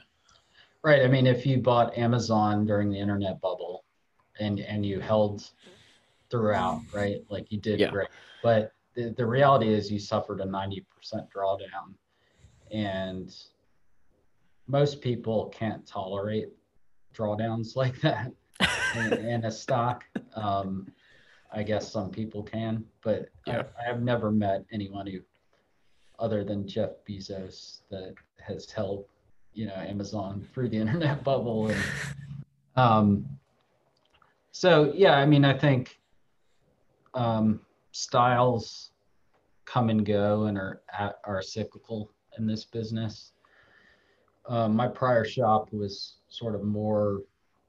[0.82, 1.04] Right.
[1.04, 3.84] I mean, if you bought Amazon during the internet bubble
[4.40, 5.50] and, and you held
[6.32, 7.18] throughout, right?
[7.30, 7.92] Like you did yeah.
[7.92, 8.08] great,
[8.42, 10.84] but the, the reality is you suffered a 90%
[11.36, 11.94] drawdown
[12.72, 13.36] and
[14.68, 16.50] most people can't tolerate
[17.14, 18.32] drawdowns like that
[18.96, 20.06] in, in a stock.
[20.36, 20.88] Um,
[21.52, 23.64] I guess some people can, but yeah.
[23.82, 25.20] I, have never met anyone who,
[26.20, 29.06] other than Jeff Bezos, that has held,
[29.54, 31.70] you know, Amazon through the internet bubble.
[31.70, 31.84] And
[32.76, 33.26] um,
[34.52, 35.98] so, yeah, I mean, I think
[37.16, 38.92] um, styles
[39.66, 40.82] come and go and are
[41.24, 43.34] are cyclical in this business.
[44.48, 47.22] Um, my prior shop was sort of more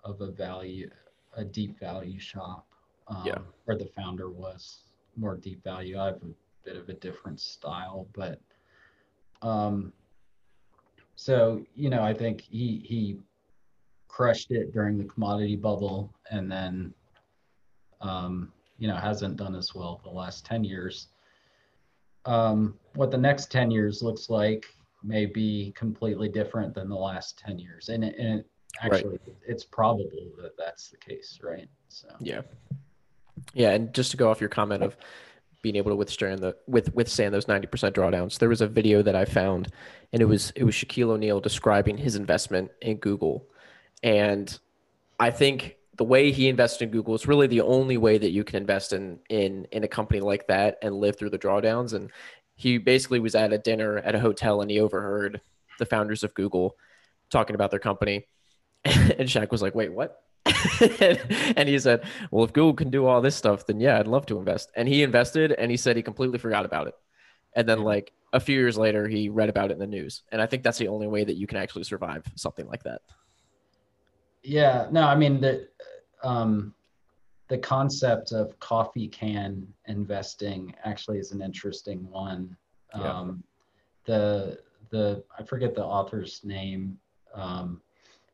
[0.04, 0.90] of a value,
[1.36, 2.66] a deep value shop.
[3.08, 3.38] Um, yeah.
[3.64, 4.84] Where the founder was
[5.16, 5.98] more deep value.
[5.98, 6.30] I have a
[6.64, 8.40] bit of a different style, but
[9.42, 9.92] um,
[11.16, 13.18] so you know, I think he he
[14.08, 16.94] crushed it during the commodity bubble, and then
[18.00, 21.08] um, you know hasn't done as well the last 10 years
[22.26, 24.66] um, what the next 10 years looks like
[25.02, 28.46] may be completely different than the last 10 years and, it, and it
[28.82, 29.36] actually right.
[29.46, 32.42] it's probable that that's the case right so yeah
[33.54, 34.96] yeah and just to go off your comment of
[35.62, 38.38] being able to withstand the with withstand those 90% drawdowns.
[38.38, 39.68] There was a video that I found
[40.12, 43.46] and it was it was Shaquille O'Neal describing his investment in Google.
[44.02, 44.58] And
[45.18, 48.42] I think the way he invested in Google is really the only way that you
[48.42, 51.92] can invest in in in a company like that and live through the drawdowns.
[51.92, 52.10] And
[52.56, 55.42] he basically was at a dinner at a hotel and he overheard
[55.78, 56.74] the founders of Google
[57.28, 58.24] talking about their company.
[58.86, 60.22] and Shaq was like, "Wait, what?"
[61.54, 64.24] and he said, "Well, if Google can do all this stuff, then yeah, I'd love
[64.26, 66.94] to invest." And he invested, and he said he completely forgot about it.
[67.54, 70.22] And then, like a few years later, he read about it in the news.
[70.32, 73.02] And I think that's the only way that you can actually survive something like that.
[74.42, 75.68] Yeah, no, I mean the
[76.22, 76.74] um,
[77.48, 82.56] the concept of coffee can investing actually is an interesting one.
[82.94, 83.18] Yeah.
[83.18, 83.44] Um,
[84.04, 84.58] the
[84.90, 86.98] the I forget the author's name.
[87.34, 87.80] Um,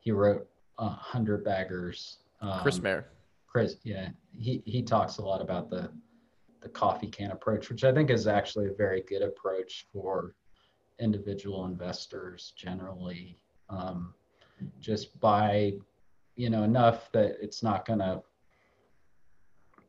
[0.00, 2.18] he wrote uh, Hundred Baggers.
[2.40, 3.06] Um, Chris Mayer.
[3.46, 5.90] Chris, yeah, he he talks a lot about the
[6.60, 10.34] the coffee can approach, which I think is actually a very good approach for
[10.98, 13.38] individual investors generally.
[13.68, 14.14] Um,
[14.80, 15.74] just buy,
[16.36, 18.22] you know, enough that it's not going to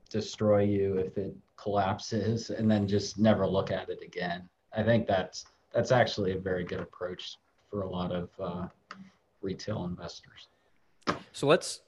[0.09, 4.47] destroy you if it collapses, and then just never look at it again.
[4.75, 7.37] I think that's that's actually a very good approach
[7.69, 8.67] for a lot of uh,
[9.41, 10.47] retail investors.
[11.33, 11.81] So let's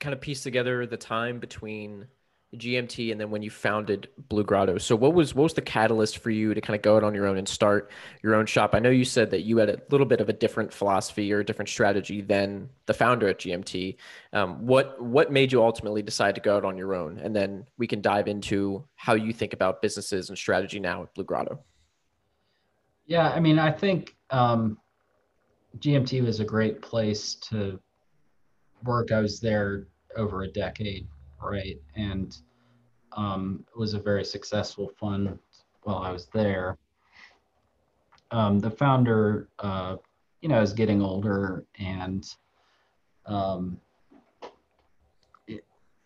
[0.00, 2.06] kind of piece together the time between
[2.58, 4.78] GMT and then when you founded Blue Grotto.
[4.78, 7.14] So what was what was the catalyst for you to kind of go out on
[7.14, 7.90] your own and start
[8.22, 8.74] your own shop?
[8.74, 11.40] I know you said that you had a little bit of a different philosophy or
[11.40, 13.96] a different strategy than the founder at GMT.
[14.32, 17.18] Um, what what made you ultimately decide to go out on your own?
[17.18, 21.14] And then we can dive into how you think about businesses and strategy now at
[21.14, 21.60] Blue Grotto.
[23.06, 24.78] Yeah, I mean, I think um,
[25.78, 27.78] GMT was a great place to
[28.84, 29.12] work.
[29.12, 29.86] I was there
[30.16, 31.06] over a decade,
[31.44, 31.78] right?
[31.94, 32.36] And
[33.16, 35.38] um, it was a very successful fund
[35.82, 36.78] while I was there.
[38.30, 39.96] Um, the founder, uh,
[40.40, 42.24] you know, is getting older, and
[43.26, 43.78] um,
[45.46, 45.64] it,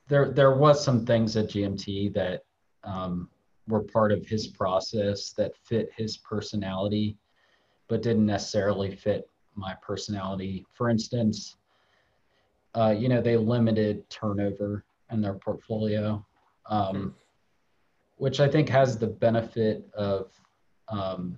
[0.09, 2.43] there there was some things at GMT that
[2.85, 3.31] um,
[3.67, 7.17] were part of his process that fit his personality,
[7.89, 10.67] but didn't necessarily fit my personality.
[10.73, 11.57] For instance,
[12.75, 16.25] uh, you know, they limited turnover in their portfolio,
[16.67, 17.13] um, mm
[18.19, 20.33] which I think has the benefit of,
[20.89, 21.37] um,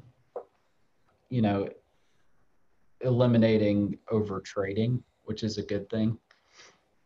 [1.29, 1.69] you know,
[3.03, 6.19] eliminating over trading, which is a good thing.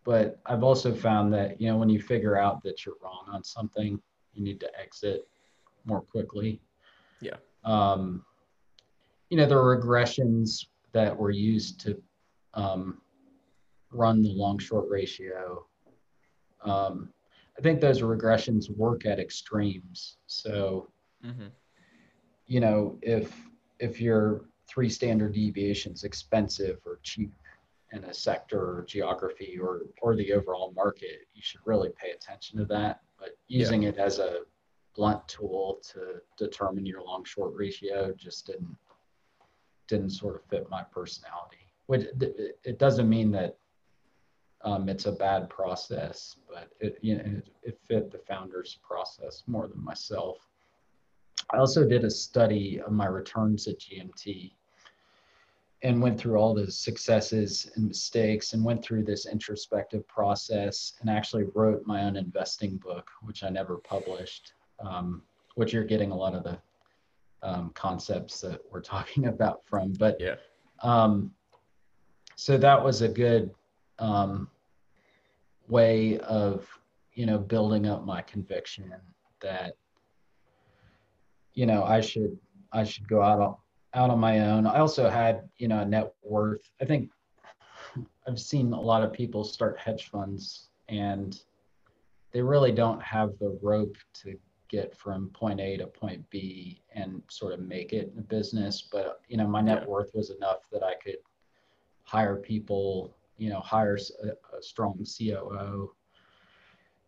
[0.05, 3.43] But I've also found that, you know, when you figure out that you're wrong on
[3.43, 4.01] something,
[4.33, 5.27] you need to exit
[5.85, 6.61] more quickly.
[7.21, 7.37] Yeah.
[7.65, 8.25] Um,
[9.31, 12.01] you know, the regressions that were used to
[12.55, 13.01] um,
[13.91, 15.67] run the long short ratio.
[16.65, 17.11] Um,
[17.59, 20.17] I think those regressions work at extremes.
[20.27, 20.91] So,
[21.25, 21.47] mm-hmm.
[22.47, 23.35] you know, if
[23.79, 27.33] if your three standard deviations expensive or cheap
[27.93, 32.59] in a sector or geography or or the overall market, you should really pay attention
[32.59, 33.01] to that.
[33.19, 33.91] But using yeah.
[33.91, 34.41] it as a
[34.97, 38.77] blunt tool to determine your long short ratio just didn't
[39.87, 41.59] didn't sort of fit my personality.
[41.87, 42.07] Which
[42.65, 43.59] it doesn't mean that
[44.65, 49.43] um, it's a bad process, but it you know it, it fit the founder's process
[49.47, 50.39] more than myself.
[51.53, 54.53] I also did a study of my returns at GMT
[55.83, 61.11] and went through all the successes and mistakes and went through this introspective process and
[61.11, 65.23] actually wrote my own investing book, which I never published, um,
[65.57, 66.59] which you're getting a lot of the
[67.43, 69.93] um, concepts that we're talking about from.
[69.93, 70.37] But yeah,
[70.83, 71.31] um,
[72.35, 73.51] so that was a good
[73.99, 74.49] um,
[75.69, 76.67] way of
[77.13, 78.93] you know building up my conviction
[79.41, 79.75] that
[81.53, 82.37] you know I should
[82.73, 83.57] I should go out on,
[83.95, 84.67] out on my own.
[84.67, 86.71] I also had you know a net worth.
[86.81, 87.11] I think
[88.27, 91.41] I've seen a lot of people start hedge funds and
[92.33, 94.37] they really don't have the rope to
[94.69, 98.89] get from point A to point B and sort of make it a business.
[98.91, 99.89] But you know, my net yeah.
[99.89, 101.19] worth was enough that I could
[102.03, 105.93] hire people, you know, hire a, a strong COO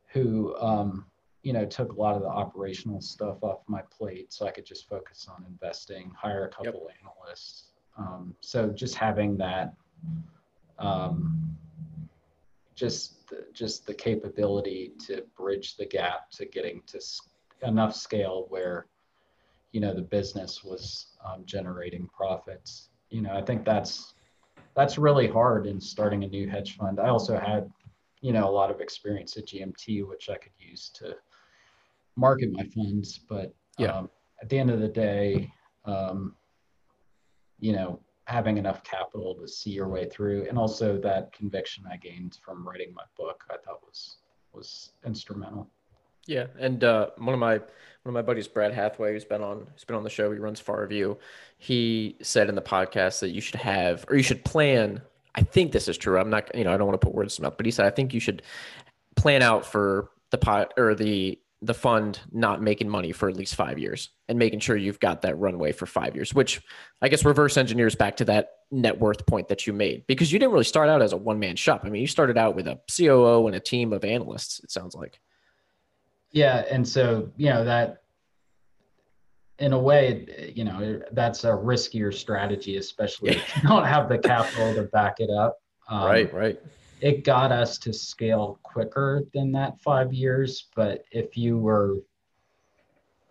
[0.09, 1.07] who, um,
[1.43, 4.67] you know, took a lot of the operational stuff off my plate, so I could
[4.67, 6.11] just focus on investing.
[6.17, 6.97] Hire a couple yep.
[7.03, 7.71] analysts.
[7.97, 9.75] Um, so just having that.
[10.79, 11.57] Um,
[12.77, 17.01] just the, just the capability to bridge the gap to getting to
[17.63, 18.87] enough scale where
[19.73, 24.15] you know the business was um, generating profits you know i think that's
[24.77, 27.71] that's really hard in starting a new hedge fund i also had
[28.21, 31.17] you know a lot of experience at gmt which i could use to
[32.17, 33.19] market my funds.
[33.19, 33.93] But Yeah.
[33.99, 34.11] um,
[34.43, 35.51] at the end of the day,
[35.85, 36.35] um,
[37.59, 41.97] you know, having enough capital to see your way through, and also that conviction I
[41.97, 44.19] gained from writing my book, I thought was
[44.53, 45.71] was instrumental.
[46.27, 47.65] Yeah, and uh, one of my one
[48.05, 50.61] of my buddies, Brad Hathaway, who's been on who's been on the show, he runs
[50.61, 51.19] Far View.
[51.59, 55.01] He said in the podcast that you should have or you should plan.
[55.35, 56.19] I think this is true.
[56.19, 57.73] I'm not, you know, I don't want to put words in his mouth, but he
[57.73, 58.43] said I think you should
[59.17, 63.55] plan out for the pot or the the fund not making money for at least
[63.55, 66.61] five years and making sure you've got that runway for five years, which
[67.01, 70.39] I guess reverse engineers back to that net worth point that you made because you
[70.39, 71.83] didn't really start out as a one man shop.
[71.85, 74.61] I mean, you started out with a COO and a team of analysts.
[74.63, 75.19] It sounds like.
[76.37, 78.03] Yeah, and so you know that,
[79.59, 84.19] in a way, you know that's a riskier strategy, especially if you don't have the
[84.19, 85.57] capital to back it up.
[85.89, 86.61] Um, right, right.
[87.01, 91.97] It got us to scale quicker than that five years, but if you were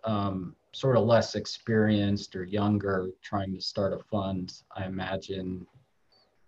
[0.02, 5.64] um, sort of less experienced or younger trying to start a fund, I imagine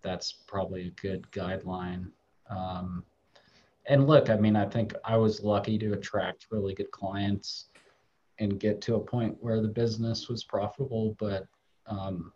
[0.03, 2.11] that's probably a good guideline.
[2.51, 3.05] Um,
[3.89, 7.71] and look, I mean, I think I was lucky to attract really good clients
[8.39, 11.17] and get to a point where the business was profitable.
[11.19, 11.47] But,
[11.87, 12.33] um,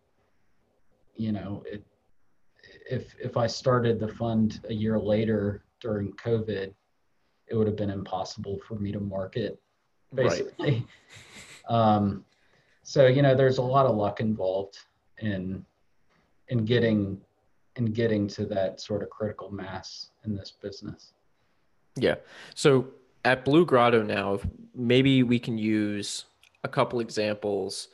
[1.14, 1.84] you know, it,
[2.90, 6.72] if if I started the fund a year later during COVID,
[7.48, 9.60] it would have been impossible for me to market,
[10.14, 10.86] basically.
[11.68, 11.68] Right.
[11.68, 12.24] um,
[12.82, 14.78] so you know, there's a lot of luck involved
[15.18, 15.66] in
[16.48, 17.20] in getting
[17.76, 21.12] in getting to that sort of critical mass in this business.
[21.96, 22.16] Yeah.
[22.54, 22.88] So
[23.24, 24.40] at Blue Grotto now,
[24.74, 26.24] maybe we can use
[26.64, 27.88] a couple examples.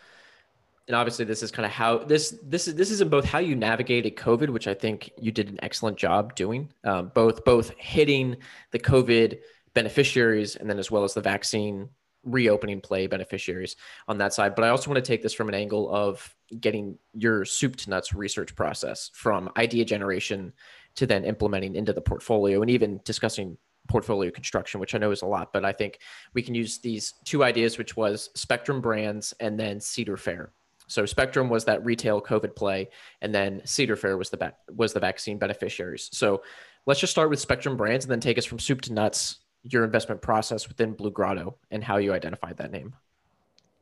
[0.86, 3.40] And obviously, this is kind of how this this is this is in both how
[3.40, 7.70] you navigated COVID, which I think you did an excellent job doing, um, both both
[7.76, 8.36] hitting
[8.70, 9.38] the COVID
[9.74, 11.90] beneficiaries and then as well as the vaccine
[12.24, 13.76] reopening play beneficiaries
[14.08, 14.54] on that side.
[14.54, 17.90] But I also want to take this from an angle of getting your soup to
[17.90, 20.52] nuts research process from idea generation
[20.96, 23.56] to then implementing into the portfolio and even discussing
[23.88, 25.98] portfolio construction, which I know is a lot, but I think
[26.34, 30.52] we can use these two ideas, which was Spectrum Brands and then Cedar Fair.
[30.86, 32.88] So Spectrum was that retail COVID play,
[33.20, 36.08] and then Cedar Fair was the was the vaccine beneficiaries.
[36.12, 36.42] So
[36.86, 39.84] let's just start with Spectrum Brands and then take us from soup to nuts, your
[39.84, 42.94] investment process within Blue Grotto and how you identified that name.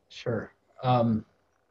[0.09, 0.53] Sure.
[0.83, 1.25] Um,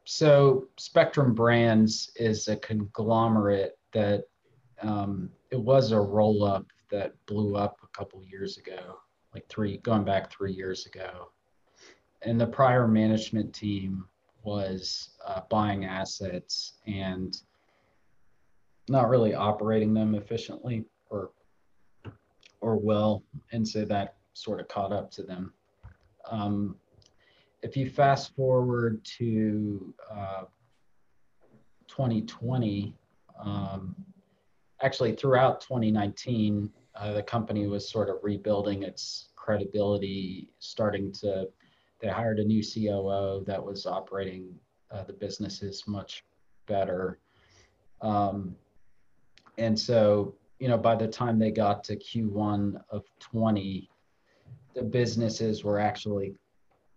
[0.04, 4.24] so Spectrum Brands is a conglomerate that
[4.80, 8.98] um, it was a roll up that blew up a couple years ago,
[9.34, 11.30] like three, going back three years ago.
[12.22, 14.06] And the prior management team
[14.42, 17.36] was uh, buying assets and
[18.88, 21.30] not really operating them efficiently or
[22.60, 23.22] or well,
[23.52, 25.52] and so that sort of caught up to them.
[26.30, 26.76] Um,
[27.62, 30.44] if you fast forward to uh,
[31.86, 32.94] 2020,
[33.42, 33.94] um,
[34.86, 41.48] actually throughout 2019, uh, the company was sort of rebuilding its credibility, starting to,
[42.00, 44.54] they hired a new COO that was operating
[44.92, 46.24] uh, the businesses much
[46.66, 47.18] better.
[48.00, 48.54] Um,
[49.58, 53.90] and so, you know, by the time they got to Q1 of 20,
[54.76, 56.36] the businesses were actually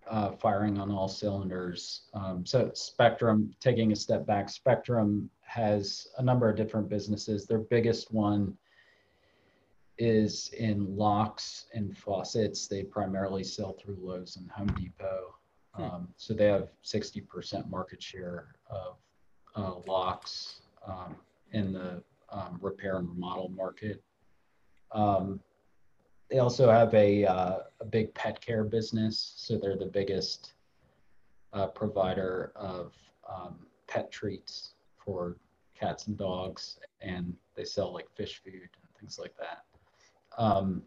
[0.07, 2.03] uh, firing on all cylinders.
[2.13, 7.47] Um, so Spectrum, taking a step back, Spectrum has a number of different businesses.
[7.47, 8.55] Their biggest one
[9.97, 12.67] is in locks and faucets.
[12.67, 15.35] They primarily sell through Lowe's and Home Depot.
[15.73, 15.83] Hmm.
[15.83, 18.97] Um, so they have 60% market share of
[19.55, 21.15] uh, locks um,
[21.51, 24.03] in the um, repair and remodel market.
[24.91, 25.39] Um,
[26.29, 29.33] they also have a, uh, a big pet care business.
[29.35, 30.53] So they're the biggest
[31.53, 32.93] uh, provider of
[33.27, 34.73] um, pet treats
[35.09, 35.37] for
[35.79, 39.63] cats and dogs, and they sell like fish food and things like that.
[40.37, 40.83] Um,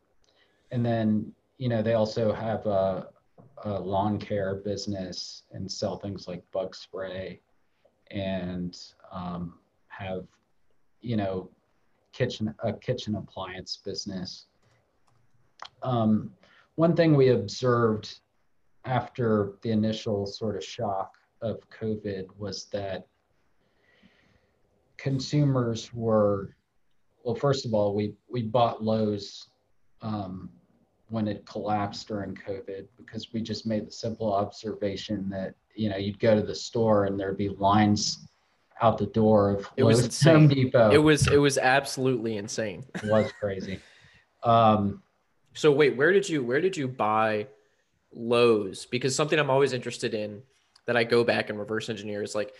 [0.71, 3.09] and then, you know, they also have a,
[3.65, 7.41] a lawn care business and sell things like bug spray
[8.13, 8.79] and
[9.11, 9.59] um,
[9.89, 10.25] have,
[11.01, 11.51] you know,
[12.13, 14.47] kitchen a kitchen appliance business.
[15.83, 16.33] Um,
[16.77, 18.21] one thing we observed
[18.85, 23.09] after the initial sort of shock of COVID was that
[25.03, 26.55] consumers were,
[27.25, 29.49] well, first of all, we, we bought Lowe's
[30.01, 30.49] um,
[31.09, 35.97] when it collapsed during COVID because we just made the simple observation that, you know,
[35.97, 38.27] you'd go to the store and there'd be lines
[38.81, 40.35] out the door of it Lowe's was insane.
[40.35, 40.91] Home Depot.
[40.91, 42.85] It was, it was absolutely insane.
[42.95, 43.81] it was crazy.
[44.45, 45.03] Um,
[45.55, 47.49] so wait, where did you, where did you buy
[48.15, 50.43] Lowe's because something I'm always interested in
[50.87, 52.55] that I go back and reverse engineer is like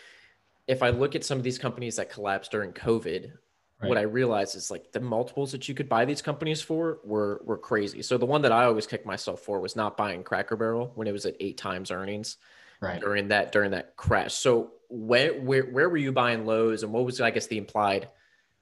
[0.67, 3.33] if I look at some of these companies that collapsed during COVID,
[3.81, 3.89] right.
[3.89, 7.43] what I realize is like the multiples that you could buy these companies for were
[7.45, 8.03] were crazy.
[8.03, 11.07] So the one that I always kicked myself for was not buying Cracker Barrel when
[11.07, 12.37] it was at eight times earnings
[12.81, 13.01] right.
[13.01, 14.35] during that during that crash.
[14.35, 18.09] So where where where were you buying Lowe's and what was I guess the implied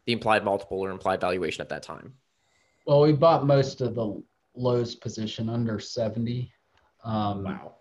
[0.07, 2.15] the implied multiple or implied valuation at that time?
[2.87, 4.23] Well, we bought most of the
[4.55, 6.53] Lowe's position under 70.
[7.05, 7.77] Um, wow.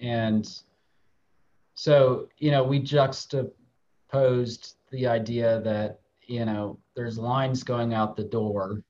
[0.00, 0.48] And
[1.74, 8.24] so, you know, we juxtaposed the idea that, you know, there's lines going out the
[8.24, 8.82] door.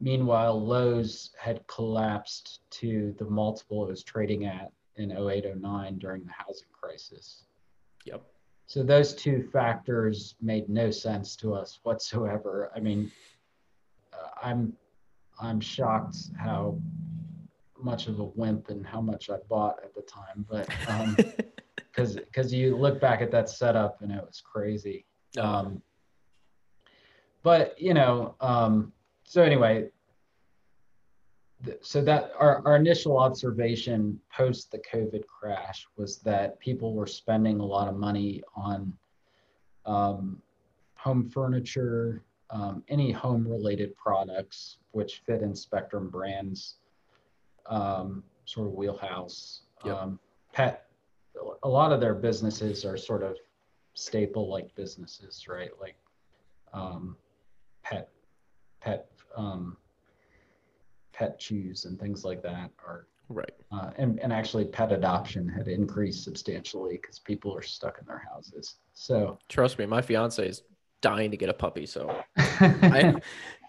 [0.00, 6.24] Meanwhile, Lowe's had collapsed to the multiple it was trading at in 08, 09 during
[6.24, 7.44] the housing crisis.
[8.04, 8.22] Yep.
[8.66, 12.70] So those two factors made no sense to us whatsoever.
[12.74, 13.10] I mean,
[14.12, 14.72] uh, I'm
[15.40, 16.78] I'm shocked how
[17.82, 21.16] much of a wimp and how much I bought at the time, but um,
[21.86, 25.04] because because you look back at that setup and it was crazy.
[25.38, 25.82] Um,
[27.42, 28.92] but you know, um,
[29.24, 29.88] so anyway,
[31.82, 37.60] so that our, our initial observation post the COVID crash was that people were spending
[37.60, 38.92] a lot of money on
[39.86, 40.42] um,
[40.94, 46.76] home furniture, um, any home related products which fit in Spectrum brands
[47.66, 49.62] um, sort of wheelhouse.
[49.84, 49.96] Yep.
[49.96, 50.18] Um,
[50.52, 50.89] pet,
[51.62, 53.36] a lot of their businesses are sort of
[53.94, 55.70] staple like businesses, right?
[55.80, 55.96] Like
[56.72, 57.16] um,
[57.82, 58.08] pet,
[58.80, 59.76] pet, um,
[61.12, 63.52] pet chews and things like that are right.
[63.72, 68.22] Uh, and and actually, pet adoption had increased substantially because people are stuck in their
[68.32, 68.76] houses.
[68.94, 70.62] So trust me, my fiance is
[71.00, 71.86] dying to get a puppy.
[71.86, 73.14] So I,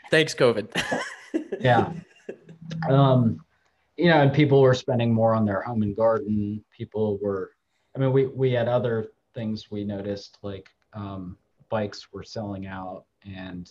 [0.09, 1.03] thanks, COVID.
[1.59, 1.93] yeah.
[2.89, 3.39] Um,
[3.97, 6.63] you know, and people were spending more on their home and garden.
[6.75, 7.51] People were,
[7.95, 11.37] I mean, we we had other things we noticed like um,
[11.69, 13.69] bikes were selling out and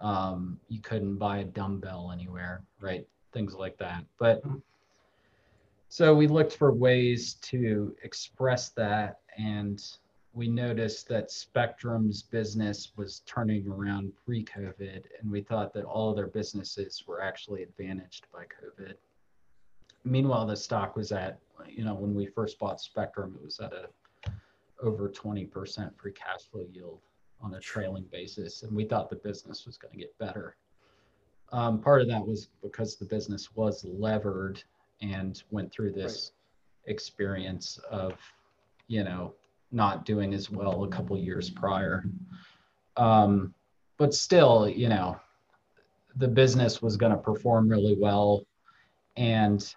[0.00, 3.06] um, you couldn't buy a dumbbell anywhere, right?
[3.32, 4.04] Things like that.
[4.18, 4.42] But
[5.88, 9.82] so we looked for ways to express that and
[10.36, 16.16] we noticed that Spectrum's business was turning around pre-COVID, and we thought that all of
[16.16, 18.96] their businesses were actually advantaged by COVID.
[20.04, 21.38] Meanwhile, the stock was at,
[21.68, 23.88] you know, when we first bought Spectrum, it was at a
[24.82, 27.00] over 20% free cash flow yield
[27.40, 30.56] on a trailing basis, and we thought the business was going to get better.
[31.52, 34.62] Um, part of that was because the business was levered
[35.00, 36.32] and went through this
[36.86, 36.92] right.
[36.92, 38.14] experience of,
[38.88, 39.34] you know,
[39.70, 42.04] not doing as well a couple years prior.
[42.96, 43.54] Um,
[43.98, 45.18] but still, you know,
[46.16, 48.44] the business was going to perform really well
[49.16, 49.74] and,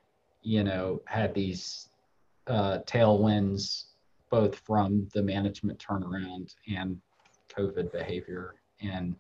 [0.50, 1.90] you know, had these
[2.48, 3.84] uh, tailwinds
[4.32, 7.00] both from the management turnaround and
[7.56, 9.16] COVID behavior and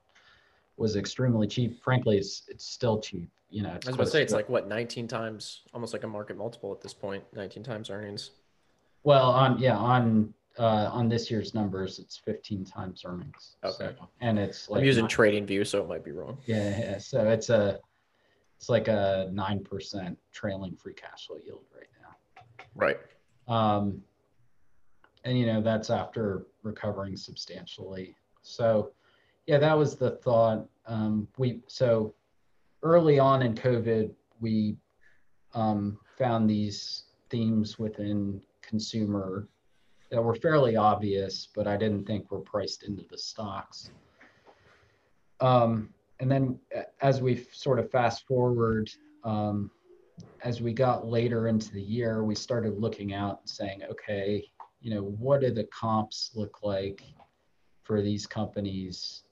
[0.77, 1.83] was extremely cheap.
[1.83, 3.29] Frankly, it's, it's still cheap.
[3.51, 6.07] You know, I was going to say it's like what 19 times, almost like a
[6.07, 8.31] market multiple at this point, 19 times earnings.
[9.03, 13.55] Well, on yeah, on uh, on this year's numbers, it's 15 times earnings.
[13.63, 13.91] Okay.
[13.97, 16.37] So, and it's like I'm using TradingView, so it might be wrong.
[16.45, 16.97] Yeah, yeah.
[16.97, 17.79] So it's a
[18.59, 22.43] it's like a nine percent trailing free cash flow yield right now.
[22.75, 22.97] Right.
[23.47, 24.01] Um,
[25.23, 28.17] and you know that's after recovering substantially.
[28.41, 28.91] So,
[29.47, 30.67] yeah, that was the thought.
[30.87, 32.13] Um, we so
[32.83, 34.75] early on in COVID, we
[35.53, 39.47] um, found these themes within consumer
[40.11, 43.91] that were fairly obvious, but I didn't think were priced into the stocks.
[45.39, 46.59] Um, and then
[47.01, 48.89] as we sort of fast forward,
[49.23, 49.71] um,
[50.43, 54.43] as we got later into the year, we started looking out and saying, okay,
[54.81, 57.03] you know, what do the comps look like
[57.83, 59.23] for these companies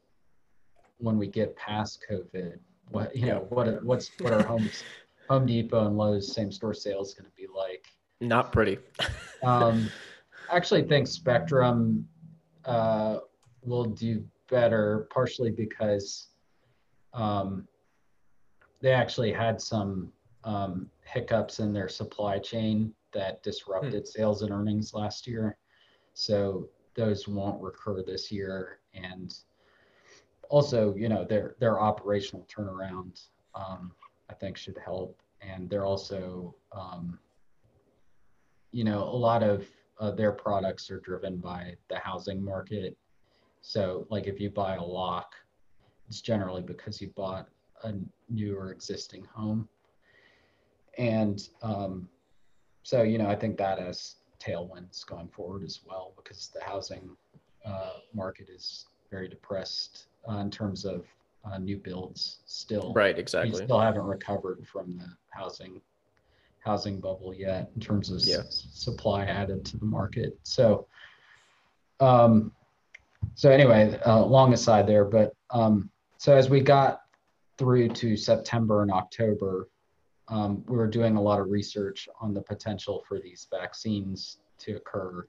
[0.98, 2.58] when we get past COVID?
[2.90, 4.84] What you know, what what's what are Homes,
[5.30, 7.86] Home Depot and Lowe's same store sales going to be like?
[8.22, 8.78] Not pretty.
[9.44, 9.90] um,
[10.50, 12.08] actually think Spectrum
[12.64, 13.20] uh,
[13.64, 16.28] will do better, partially because
[17.18, 17.68] um,
[18.80, 20.14] they actually had some
[20.44, 24.06] um, hiccups in their supply chain that disrupted hmm.
[24.06, 25.58] sales and earnings last year.
[26.14, 28.80] So those won't recur this year.
[28.94, 29.34] And
[30.50, 33.92] also, you know, their their operational turnaround, um,
[34.30, 35.22] I think, should help.
[35.42, 37.20] And they're also, um,
[38.72, 39.68] you know, a lot of
[40.00, 42.96] uh, their products are driven by the housing market.
[43.62, 45.36] So, like if you buy a lock,
[46.08, 47.48] it's generally because you bought
[47.84, 47.94] a
[48.30, 49.68] new or existing home.
[50.98, 52.10] and um,
[52.84, 57.10] so you know I think that has tailwinds going forward as well because the housing
[57.66, 61.06] uh, market is very depressed uh, in terms of
[61.46, 62.94] uh, new builds still.
[62.94, 63.52] Right, exactly.
[63.52, 65.82] We still haven't recovered from the housing
[66.60, 68.40] housing bubble yet in terms of yeah.
[68.40, 70.38] s- supply added to the market.
[70.44, 70.88] So,
[72.00, 72.52] um,
[73.36, 77.02] so anyway, uh, long aside there, but um, so as we got
[77.58, 79.70] through to September and October,
[80.28, 84.74] um, we were doing a lot of research on the potential for these vaccines to
[84.74, 85.28] occur.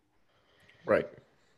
[0.85, 1.07] Right.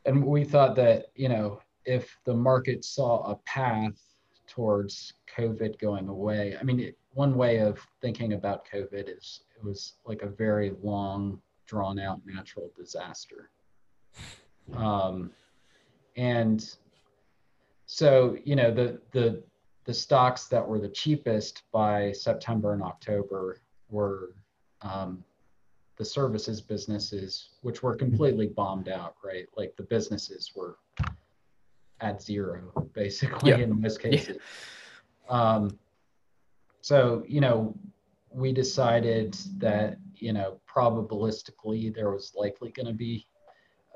[0.05, 3.99] And we thought that, you know, if the market saw a path
[4.47, 9.64] towards COVID going away, I mean, it, one way of thinking about COVID is it
[9.64, 13.51] was like a very long, drawn out natural disaster.
[14.74, 15.31] Um,
[16.16, 16.76] and
[17.93, 19.43] so, you know, the, the,
[19.84, 24.36] the stocks that were the cheapest by September and October were
[24.82, 25.24] um,
[25.97, 29.47] the services businesses, which were completely bombed out, right?
[29.57, 30.78] Like the businesses were
[32.01, 33.57] at zero, basically, yeah.
[33.57, 34.36] in most cases.
[35.28, 35.55] Yeah.
[35.55, 35.76] Um,
[36.82, 37.74] so, you know,
[38.30, 43.26] we decided that, you know, probabilistically there was likely going to be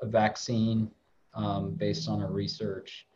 [0.01, 0.91] a vaccine
[1.33, 3.07] um, based on our research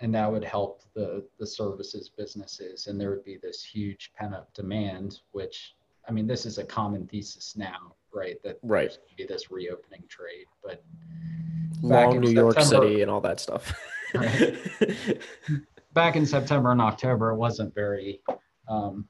[0.00, 2.86] and that would help the the services businesses.
[2.86, 5.74] And there would be this huge pent up demand which
[6.08, 8.42] i mean this is a common thesis now right?
[8.42, 8.96] That right.
[9.16, 10.82] be this reopening trade but
[11.82, 13.72] long new September, york city and all that stuff.
[14.14, 14.58] Right,
[15.92, 18.20] back in september and october it wasn't very
[18.68, 19.06] um,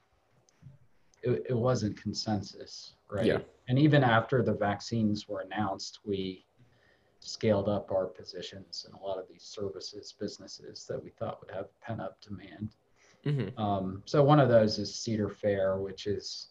[1.22, 3.26] it, it wasn't consensus right?
[3.26, 3.38] Yeah.
[3.68, 6.44] And even after the vaccines were announced we
[7.20, 11.54] scaled up our positions in a lot of these services businesses that we thought would
[11.54, 12.74] have pent up demand.
[13.26, 13.60] Mm-hmm.
[13.60, 16.48] Um, so one of those is Cedar Fair, which is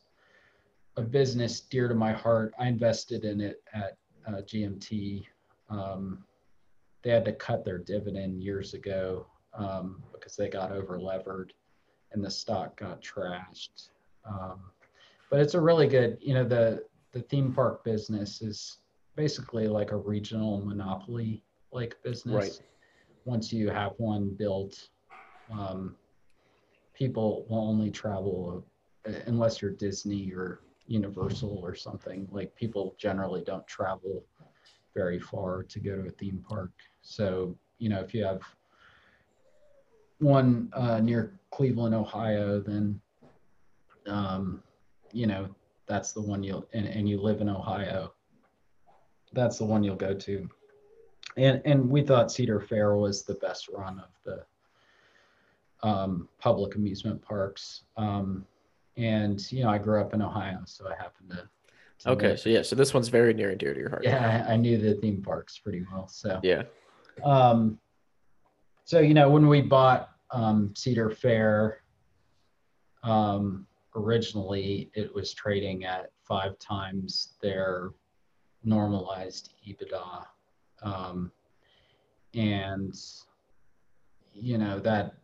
[0.98, 2.54] a business dear to my heart.
[2.60, 3.98] I invested in it at
[4.28, 5.26] uh, GMT.
[5.70, 6.24] Um,
[7.02, 11.54] they had to cut their dividend years ago um, because they got over levered
[12.12, 13.90] and the stock got trashed.
[14.28, 14.60] Um,
[15.32, 18.78] but it's a really good, you know, the the theme park business is
[19.20, 21.44] basically like a regional monopoly
[21.74, 22.34] like business.
[22.34, 22.62] Right.
[23.26, 24.88] Once you have one built,
[25.52, 25.98] um,
[26.94, 28.66] people will only travel
[29.06, 32.30] uh, unless you're Disney or Universal or something.
[32.32, 34.24] Like people generally don't travel
[34.96, 36.72] very far to go to a theme park.
[37.02, 38.42] So, you know, if you have
[40.20, 43.02] one uh, near Cleveland, Ohio, then,
[44.08, 44.64] um,
[45.12, 45.50] you know,
[45.88, 48.14] that's the one you'll, and, and you live in Ohio,
[49.34, 50.50] that's the one you'll go to.
[51.38, 57.22] And and we thought Cedar Fair was the best run of the um, public amusement
[57.22, 57.84] parks.
[57.98, 58.46] Um,
[58.98, 61.50] and you know, I grew up in Ohio, so I happened to.
[62.00, 64.04] to okay, so yeah, so this one's very near and dear to your heart.
[64.04, 66.08] Yeah, I, I knew the theme parks pretty well.
[66.08, 66.64] So yeah.
[67.24, 67.80] Um,
[68.86, 71.84] so you know, when we bought um, Cedar Fair,
[73.04, 73.66] um,
[73.96, 77.92] originally it was trading at five times their
[78.64, 80.26] normalized EBITDA.
[80.82, 81.32] Um,
[82.34, 82.96] and,
[84.34, 85.16] you know, that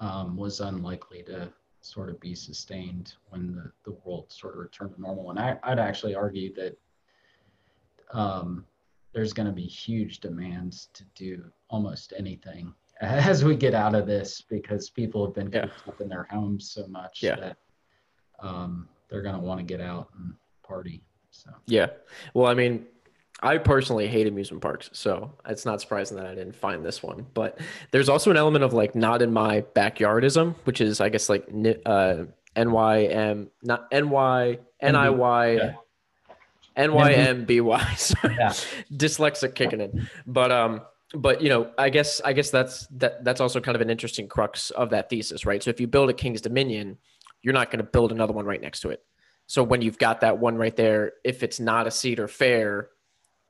[0.00, 4.94] um, was unlikely to sort of be sustained when the, the world sort of returned
[4.94, 5.30] to normal.
[5.30, 6.78] And I, would actually argue that
[8.12, 8.64] um,
[9.12, 14.06] there's going to be huge demands to do almost anything as we get out of
[14.06, 15.66] this because people have been yeah.
[15.86, 17.36] up in their homes so much yeah.
[17.36, 17.56] that
[18.40, 21.02] um, they're going to want to get out and party.
[21.32, 21.88] So yeah,
[22.34, 22.86] well, I mean,
[23.42, 27.26] I personally hate amusement parks, so it's not surprising that I didn't find this one.
[27.34, 27.58] But
[27.90, 31.48] there's also an element of like not in my backyardism, which is I guess like
[31.84, 32.24] uh,
[32.54, 35.58] NYM, not NY, NIY.
[35.58, 35.74] Yeah.
[36.76, 37.96] NYMBY.
[37.98, 38.36] Sorry.
[38.38, 38.52] Yeah.
[38.92, 40.08] Dyslexic kicking in.
[40.26, 40.82] But um
[41.14, 44.28] but you know, I guess I guess that's that that's also kind of an interesting
[44.28, 45.62] crux of that thesis, right?
[45.62, 46.98] So if you build a King's Dominion,
[47.42, 49.02] you're not going to build another one right next to it.
[49.46, 52.88] So when you've got that one right there, if it's not a Cedar Fair,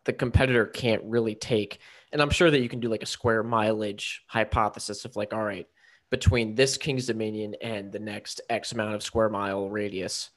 [0.04, 1.78] the competitor can't really take.
[2.12, 5.44] And I'm sure that you can do like a square mileage hypothesis of like, all
[5.44, 5.66] right,
[6.10, 10.30] between this King's Dominion and the next X amount of square mile radius,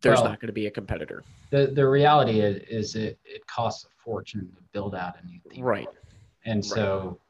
[0.00, 1.22] there's well, not going to be a competitor.
[1.50, 5.38] The the reality is, is it, it costs a fortune to build out a new
[5.48, 5.84] theme right.
[5.84, 5.96] park.
[6.44, 7.20] And so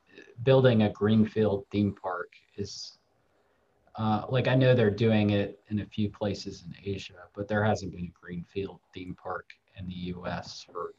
[0.43, 2.99] building a greenfield theme park is
[3.97, 7.64] uh, like I know they're doing it in a few places in Asia, but there
[7.64, 10.64] hasn't been a greenfield theme park in the U.S.
[10.70, 10.95] for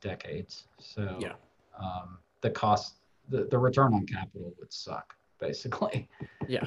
[0.00, 0.64] decades.
[0.78, 1.34] So yeah,
[1.80, 2.96] um, the cost,
[3.28, 6.08] the, the return on capital would suck, basically.
[6.48, 6.66] Yeah,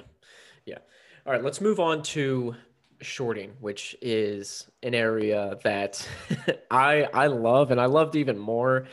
[0.66, 0.80] yeah.
[1.26, 2.56] All right, let's move on to
[3.02, 6.08] shorting, which is an area that
[6.72, 8.88] I I love and I loved even more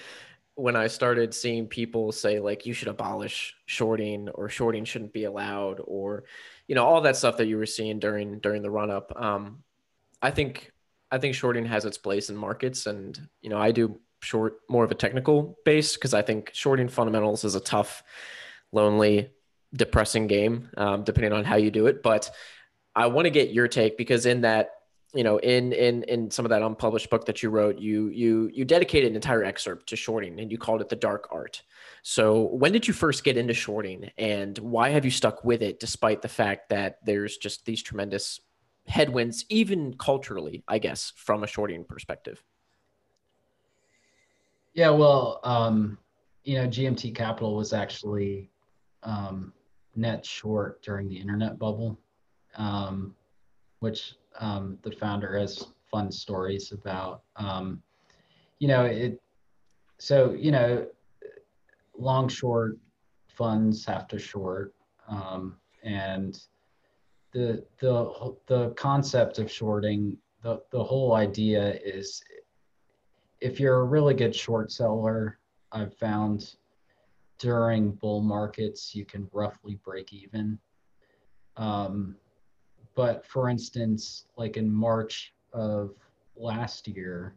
[0.56, 5.24] when I started seeing people say like you should abolish shorting or shorting shouldn't be
[5.24, 6.24] allowed or
[6.68, 9.12] you know all that stuff that you were seeing during during the run up.
[9.16, 9.62] Um,
[10.22, 10.70] I think
[11.10, 14.84] I think shorting has its place in markets, and you know I do short more
[14.84, 18.02] of a technical base because I think shorting fundamentals is a tough,
[18.72, 19.30] lonely,
[19.74, 22.02] depressing game um, depending on how you do it.
[22.02, 22.30] But
[22.94, 24.70] I want to get your take because in that
[25.14, 28.50] you know in in in some of that unpublished book that you wrote you you
[28.52, 31.62] you dedicated an entire excerpt to shorting and you called it the dark art.
[32.02, 35.80] So when did you first get into shorting and why have you stuck with it
[35.80, 38.40] despite the fact that there's just these tremendous
[38.86, 42.42] headwinds even culturally i guess from a shorting perspective?
[44.74, 45.96] Yeah well um
[46.42, 48.50] you know gmt capital was actually
[49.04, 49.52] um
[49.96, 51.98] net short during the internet bubble
[52.56, 53.14] um
[53.78, 57.22] which um, the founder has fun stories about.
[57.36, 57.82] Um,
[58.58, 59.20] you know, it.
[59.98, 60.86] So you know,
[61.96, 62.78] long short
[63.28, 64.74] funds have to short,
[65.08, 66.40] um, and
[67.32, 72.22] the the the concept of shorting the the whole idea is
[73.40, 75.38] if you're a really good short seller,
[75.72, 76.54] I've found
[77.38, 80.58] during bull markets you can roughly break even.
[81.56, 82.16] Um,
[82.94, 85.94] but for instance, like in March of
[86.36, 87.34] last year,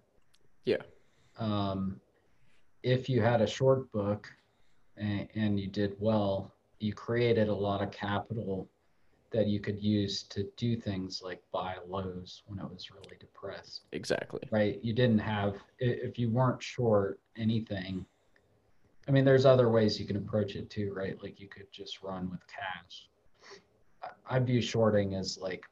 [0.66, 0.82] yeah,
[1.38, 2.00] um,
[2.84, 4.32] if you had a short book
[4.98, 8.68] and, and you did well, you created a lot of capital
[9.32, 13.82] that you could use to do things like buy Lowe's when it was really depressed.
[13.92, 14.40] Exactly.
[14.52, 14.80] Right.
[14.82, 18.06] You didn't have, if you weren't short anything,
[19.08, 21.22] I mean, there's other ways you can approach it too, right?
[21.22, 23.10] Like you could just run with cash
[24.30, 25.66] I view shorting as like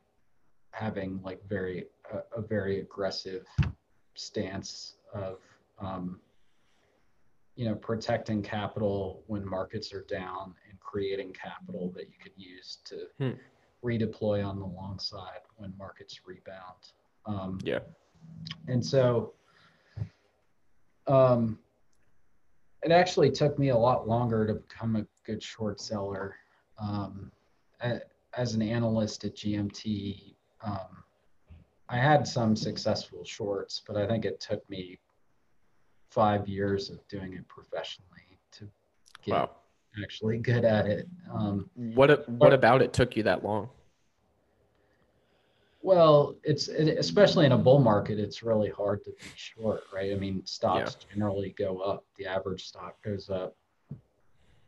[0.71, 3.45] having like very a, a very aggressive
[4.15, 5.39] stance of
[5.79, 6.19] um,
[7.55, 12.79] you know protecting capital when markets are down and creating capital that you could use
[12.85, 13.31] to hmm.
[13.83, 16.91] redeploy on the long side when markets rebound.
[17.25, 17.79] Um, yeah,
[18.67, 19.33] and so
[21.07, 21.59] um,
[22.83, 26.35] it actually took me a lot longer to become a good short seller.
[26.77, 27.31] Um,
[28.37, 31.03] as an analyst at GMT, um,
[31.89, 34.99] I had some successful shorts, but I think it took me
[36.09, 38.67] five years of doing it professionally to
[39.21, 39.49] get wow.
[40.03, 41.07] actually good at it.
[41.31, 43.69] Um, what what about it took you that long?
[45.81, 50.11] Well, it's it, especially in a bull market, it's really hard to be short, right?
[50.11, 51.13] I mean, stocks yeah.
[51.13, 52.05] generally go up.
[52.17, 53.55] The average stock goes up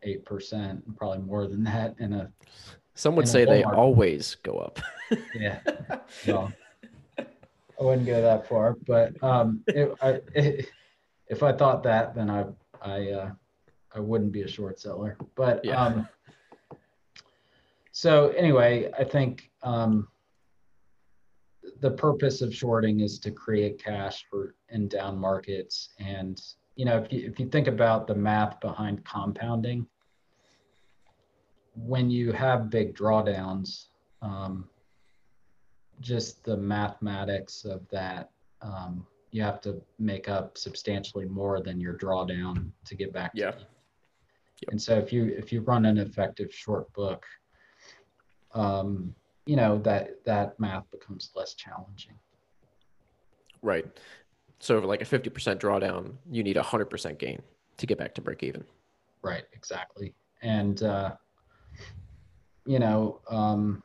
[0.04, 2.32] eight percent, probably more than that in a
[2.98, 4.80] some would say they always go up.
[5.36, 5.60] yeah.
[6.26, 6.52] Well,
[7.20, 10.70] I wouldn't go that far, but um, it, I, it,
[11.28, 12.46] if I thought that, then I
[12.82, 13.32] I uh,
[13.94, 15.16] I wouldn't be a short seller.
[15.36, 15.80] But yeah.
[15.80, 16.10] um,
[17.92, 20.08] so anyway, I think um,
[21.80, 26.42] the purpose of shorting is to create cash for in down markets, and
[26.76, 29.86] you know if you if you think about the math behind compounding,
[31.78, 33.86] when you have big drawdowns,
[34.22, 34.68] um,
[36.00, 41.96] just the mathematics of that, um, you have to make up substantially more than your
[41.98, 43.32] drawdown to get back.
[43.36, 43.52] Yeah.
[43.52, 43.68] To yep.
[44.70, 47.26] And so if you if you run an effective short book,
[48.54, 49.14] um,
[49.46, 52.14] you know that that math becomes less challenging.
[53.62, 53.86] Right.
[54.60, 57.42] So like a fifty percent drawdown, you need a hundred percent gain
[57.78, 58.64] to get back to break even.
[59.22, 59.44] Right.
[59.54, 60.16] Exactly.
[60.42, 61.16] And uh,
[62.68, 63.82] you know, um,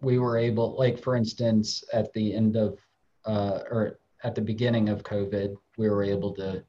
[0.00, 2.78] we were able, like for instance, at the end of
[3.26, 6.64] uh, or at the beginning of COVID, we were able to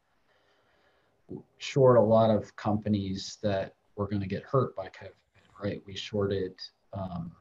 [1.60, 5.12] short a lot of companies that were going to get hurt by COVID.
[5.64, 5.82] Right?
[5.86, 6.56] We shorted
[6.92, 7.32] um,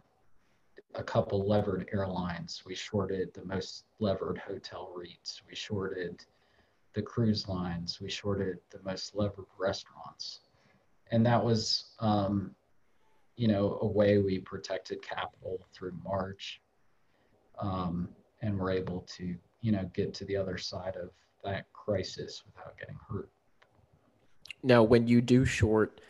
[0.94, 2.62] a couple levered airlines.
[2.64, 5.42] We shorted the most levered hotel REITs.
[5.48, 6.24] We shorted
[6.94, 8.00] the cruise lines.
[8.00, 10.40] We shorted the most levered restaurants.
[11.10, 12.54] And that was um,
[13.40, 16.60] you know, a way we protected capital through March.
[17.58, 18.10] Um,
[18.42, 21.08] and we're able to, you know, get to the other side of
[21.42, 23.30] that crisis without getting hurt.
[24.62, 26.02] Now, when you do short,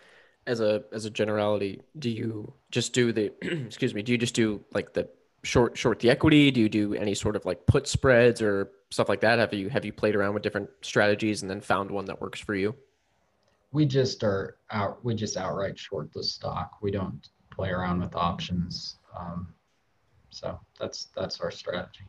[0.49, 4.03] as a as a generality, do you just do the excuse me?
[4.03, 5.09] Do you just do like the
[5.45, 6.51] short short the equity?
[6.51, 9.39] Do you do any sort of like put spreads or stuff like that?
[9.39, 12.41] Have you have you played around with different strategies and then found one that works
[12.41, 12.74] for you?
[13.73, 18.14] We just are out we just outright short the stock we don't play around with
[18.16, 19.49] options um,
[20.31, 22.05] So that's that's our strategy.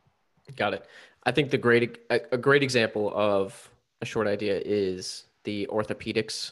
[0.56, 0.86] Got it.
[1.24, 3.70] I think the great a, great example of
[4.02, 6.52] a short idea is the orthopedics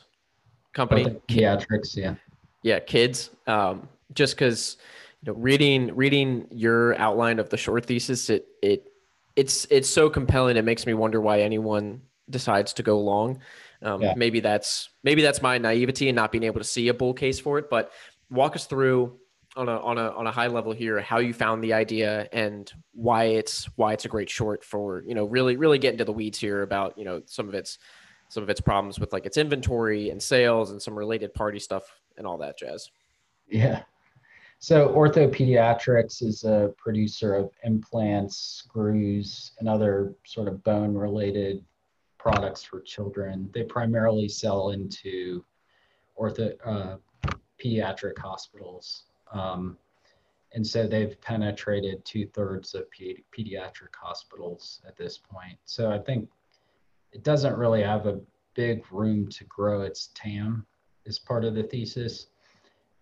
[0.74, 1.06] company.
[1.28, 2.16] Pediatrics, yeah.
[2.64, 3.32] Yeah, kids.
[3.48, 4.78] Um, just because
[5.22, 8.92] you know, reading reading your outline of the short thesis, it it
[9.36, 10.58] it's it's so compelling.
[10.58, 13.40] It makes me wonder why anyone decides to go long.
[13.82, 14.14] Um, yeah.
[14.16, 17.40] Maybe that's maybe that's my naivety and not being able to see a bull case
[17.40, 17.70] for it.
[17.70, 17.92] But
[18.30, 19.18] walk us through
[19.56, 22.72] on a on a on a high level here how you found the idea and
[22.94, 26.12] why it's why it's a great short for you know really really get into the
[26.12, 27.80] weeds here about you know some of its
[28.28, 31.84] some of its problems with like its inventory and sales and some related party stuff
[32.18, 32.90] and all that jazz.
[33.48, 33.82] Yeah.
[34.60, 41.64] So OrthoPediatrics is a producer of implants, screws, and other sort of bone related
[42.20, 43.50] products for children.
[43.54, 45.44] They primarily sell into
[46.20, 46.98] ortho uh,
[47.64, 49.06] pediatric hospitals.
[49.32, 49.78] Um,
[50.54, 55.58] and so they've penetrated two thirds of pedi- pediatric hospitals at this point.
[55.66, 56.30] So I think
[57.12, 58.20] it doesn't really have a
[58.56, 60.66] big room to grow its TAM
[61.06, 62.28] is part of the thesis.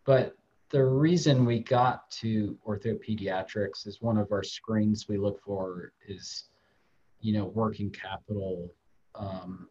[0.05, 0.35] But
[0.69, 6.45] the reason we got to orthopediatrics is one of our screens we look for is,
[7.21, 8.69] you know, working capital
[9.17, 9.67] um,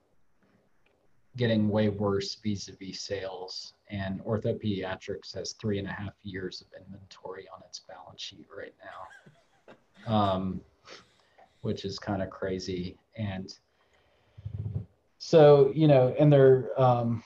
[1.36, 3.74] getting way worse vis-a-vis sales.
[3.90, 8.74] And orthopediatrics has three and a half years of inventory on its balance sheet right
[8.84, 9.74] now
[10.07, 10.61] um,
[11.62, 12.97] which is kind of crazy.
[13.16, 13.53] And
[15.18, 17.22] so you know and they're um,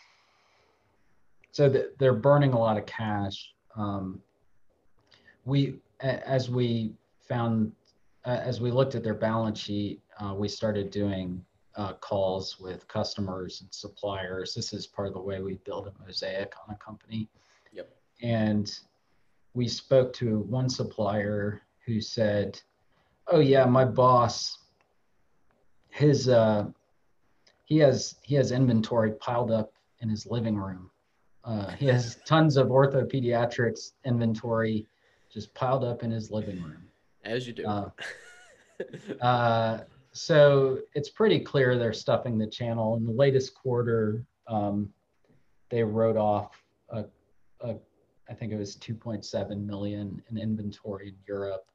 [1.53, 1.69] so
[1.99, 3.53] they're burning a lot of cash.
[3.77, 4.21] Um,
[5.45, 6.95] we as we
[7.29, 7.73] found
[8.25, 11.45] as we looked at their balance sheet uh, we started doing
[11.77, 14.55] uh, calls with customers and suppliers.
[14.55, 17.29] This is part of the way we build a mosaic on a company.
[17.73, 17.91] Yep.
[18.23, 18.73] And
[19.55, 22.61] we spoke to one supplier who said,
[23.29, 24.59] "Oh yeah, my boss,
[25.91, 26.67] his uh,
[27.65, 30.91] he has he has inventory piled up in his living room.
[31.45, 34.87] Uh, he has tons of orthopediatrics inventory
[35.33, 36.83] just piled up in his living room.
[37.25, 37.65] As you do.
[37.65, 37.91] Uh,
[39.21, 39.79] uh,
[40.13, 42.97] so it's pretty clear they're stuffing the channel.
[42.97, 44.93] In the latest quarter, um,
[45.69, 47.05] they wrote off a,
[47.61, 47.77] a,
[48.29, 51.67] I think it was 2.7 million in inventory in Europe,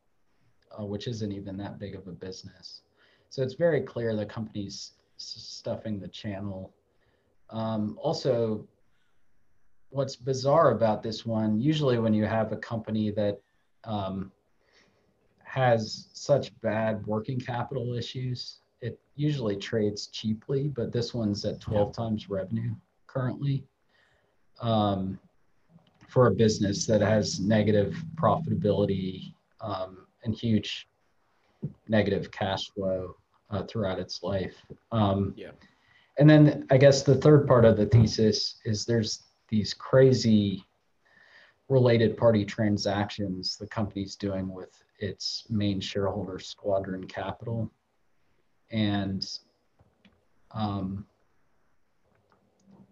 [0.77, 2.81] uh, which isn't even that big of a business.
[3.29, 6.73] So it's very clear the company's stuffing the channel.
[7.49, 8.67] Um, also,
[9.89, 13.39] what's bizarre about this one, usually when you have a company that
[13.85, 14.31] um,
[15.55, 21.87] has such bad working capital issues, it usually trades cheaply, but this one's at 12
[21.87, 22.03] yeah.
[22.03, 22.75] times revenue
[23.07, 23.63] currently
[24.59, 25.17] um,
[26.09, 30.89] for a business that has negative profitability um, and huge
[31.87, 33.15] negative cash flow
[33.49, 34.57] uh, throughout its life.
[34.91, 35.51] Um, yeah.
[36.19, 40.65] And then I guess the third part of the thesis is there's these crazy
[41.69, 47.71] related party transactions the company's doing with its main shareholder, Squadron Capital.
[48.71, 49.27] And,
[50.51, 51.05] um,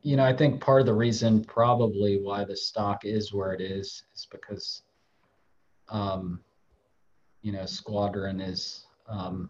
[0.02, 3.62] you know, I think part of the reason probably why the stock is where it
[3.62, 4.84] is is because,
[5.90, 6.42] um,
[7.42, 9.50] you know, Squadron is um,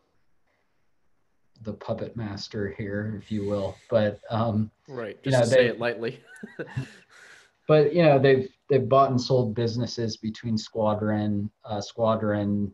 [1.63, 3.75] the puppet master here, if you will.
[3.89, 6.19] But um, right, just you know, to they, say it lightly.
[7.67, 11.49] but you know they've they've bought and sold businesses between Squadron.
[11.63, 12.73] Uh, Squadron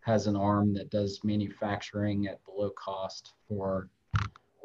[0.00, 3.90] has an arm that does manufacturing at below cost for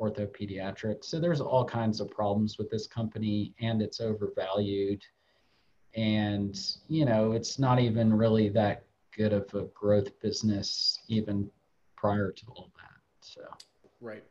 [0.01, 1.05] orthopediatrics.
[1.05, 5.01] So there's all kinds of problems with this company, and it's overvalued.
[5.95, 8.84] And you know it's not even really that
[9.16, 11.49] good of a growth business even
[11.95, 12.99] prior to all that.
[13.22, 13.41] So
[14.01, 14.24] right,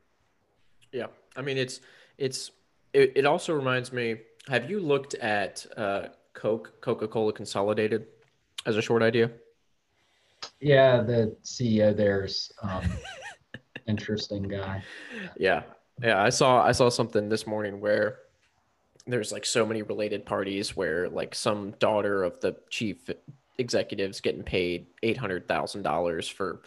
[0.92, 1.06] yeah.
[1.36, 1.80] I mean it's
[2.18, 2.50] it's
[2.92, 4.16] it, it also reminds me
[4.48, 8.06] have you looked at uh, Coke, Coca Cola Consolidated,
[8.66, 9.30] as a short idea?
[10.60, 12.84] Yeah, the CEO there's um,
[13.86, 14.82] interesting guy.
[15.36, 15.62] Yeah,
[16.02, 16.22] yeah.
[16.22, 18.18] I saw I saw something this morning where
[19.06, 23.10] there's like so many related parties where like some daughter of the chief
[23.58, 26.62] executives getting paid eight hundred thousand dollars for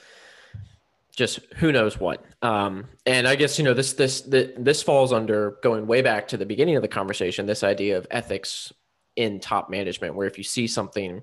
[1.15, 2.23] just who knows what.
[2.41, 6.37] Um, and I guess you know this this this falls under going way back to
[6.37, 7.45] the beginning of the conversation.
[7.45, 8.71] This idea of ethics
[9.15, 11.21] in top management, where if you see something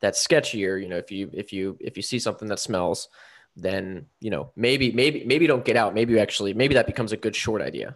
[0.00, 3.08] that's sketchier, you know, if you if you if you see something that smells,
[3.56, 5.94] then you know maybe maybe maybe don't get out.
[5.94, 7.94] Maybe you actually maybe that becomes a good short idea.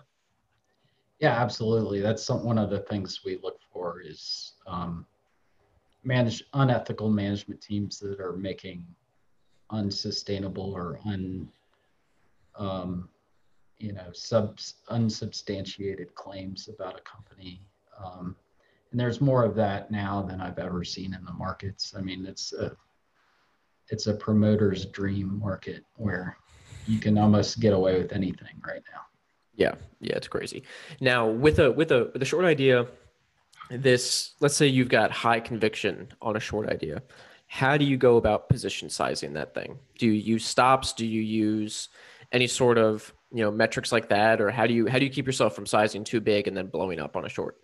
[1.21, 2.01] Yeah, absolutely.
[2.01, 5.07] That's some, one of the things we look for is um,
[6.03, 8.85] manage unethical management teams that are making
[9.71, 11.49] unsustainable or un
[12.57, 13.09] um,
[13.79, 14.59] you know sub
[14.89, 17.61] unsubstantiated claims about a company.
[18.03, 18.37] Um,
[18.91, 21.95] and there's more of that now than i've ever seen in the markets.
[21.97, 22.77] I mean it's a
[23.89, 26.37] it's a promoter's dream market where
[26.87, 29.01] you can almost get away with anything right now.
[29.55, 29.75] Yeah.
[30.01, 30.65] Yeah it's crazy.
[31.01, 32.87] Now with a with a with a short idea
[33.71, 37.03] this let's say you've got high conviction on a short idea
[37.55, 39.79] how do you go about position sizing that thing?
[39.97, 40.93] Do you use stops?
[40.93, 41.89] Do you use
[42.33, 44.41] any sort of you know metrics like that?
[44.41, 46.67] Or how do you how do you keep yourself from sizing too big and then
[46.67, 47.61] blowing up on a short?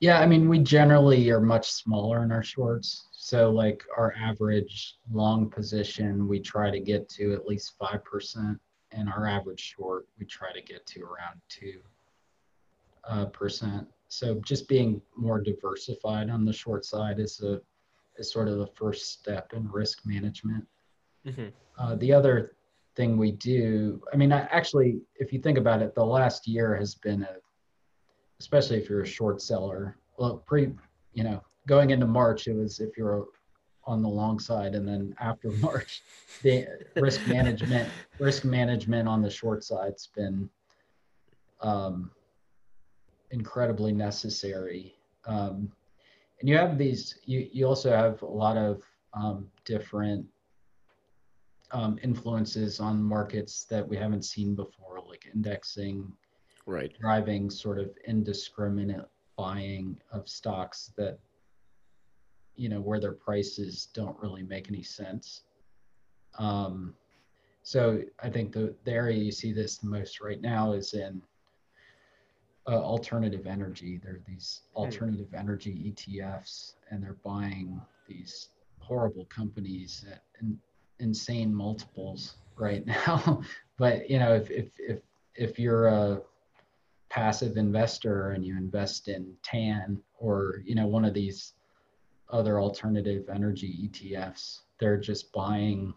[0.00, 3.08] Yeah i mean we generally are much smaller in our shorts.
[3.12, 8.58] So like our average long position we try to get to at least 5%
[8.92, 11.80] and our average short we try to get to around 2
[13.08, 13.88] uh, percent.
[14.08, 17.62] So just being more diversified on the short side is a
[18.18, 20.66] is sort of the first step in risk management.
[21.26, 21.48] Mm-hmm.
[21.78, 22.56] Uh, the other
[22.96, 26.76] thing we do, I mean, I, actually, if you think about it, the last year
[26.76, 27.36] has been a,
[28.40, 29.96] especially if you're a short seller.
[30.18, 30.70] Well, pre,
[31.12, 33.26] you know, going into March, it was if you're
[33.86, 36.02] on the long side, and then after March,
[36.42, 37.88] the risk management,
[38.18, 40.48] risk management on the short side's been
[41.60, 42.10] um,
[43.30, 44.94] incredibly necessary.
[45.26, 45.72] Um,
[46.40, 48.82] and you have these, you, you also have a lot of
[49.14, 50.26] um, different
[51.70, 56.12] um, influences on markets that we haven't seen before, like indexing,
[56.66, 59.06] right, driving sort of indiscriminate
[59.36, 61.18] buying of stocks that,
[62.56, 65.42] you know, where their prices don't really make any sense.
[66.38, 66.94] Um,
[67.62, 71.22] so I think the, the area you see this the most right now is in
[72.66, 74.00] uh, alternative energy.
[74.02, 74.82] There are these hmm.
[74.82, 78.48] alternative energy ETFs, and they're buying these
[78.78, 80.58] horrible companies at in,
[81.00, 83.42] insane multiples right now.
[83.78, 85.00] but you know, if if if
[85.34, 86.20] if you're a
[87.10, 91.52] passive investor and you invest in TAN or you know one of these
[92.30, 95.94] other alternative energy ETFs, they're just buying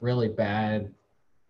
[0.00, 0.92] really bad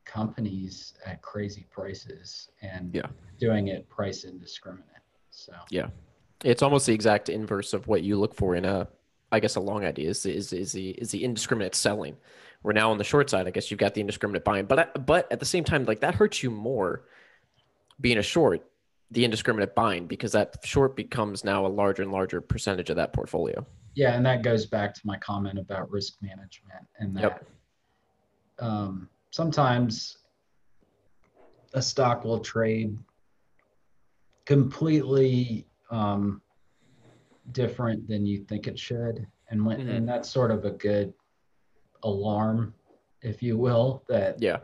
[0.04, 3.06] companies at crazy prices and yeah.
[3.38, 4.86] doing it price indiscriminate.
[5.30, 5.88] So yeah,
[6.44, 8.88] it's almost the exact inverse of what you look for in a,
[9.30, 12.16] I guess, a long idea is is is the is the indiscriminate selling.
[12.62, 13.46] We're now on the short side.
[13.46, 16.14] I guess you've got the indiscriminate buying, but but at the same time, like that
[16.14, 17.04] hurts you more
[18.00, 18.64] being a short,
[19.10, 23.12] the indiscriminate buying because that short becomes now a larger and larger percentage of that
[23.12, 23.66] portfolio.
[23.94, 27.22] Yeah, and that goes back to my comment about risk management and that.
[27.22, 27.48] Yep.
[28.58, 30.18] Um, sometimes
[31.74, 32.96] a stock will trade
[34.44, 36.40] completely um,
[37.50, 39.88] different than you think it should, and when mm-hmm.
[39.88, 41.12] and that's sort of a good
[42.04, 42.74] alarm,
[43.22, 44.58] if you will, that yeah,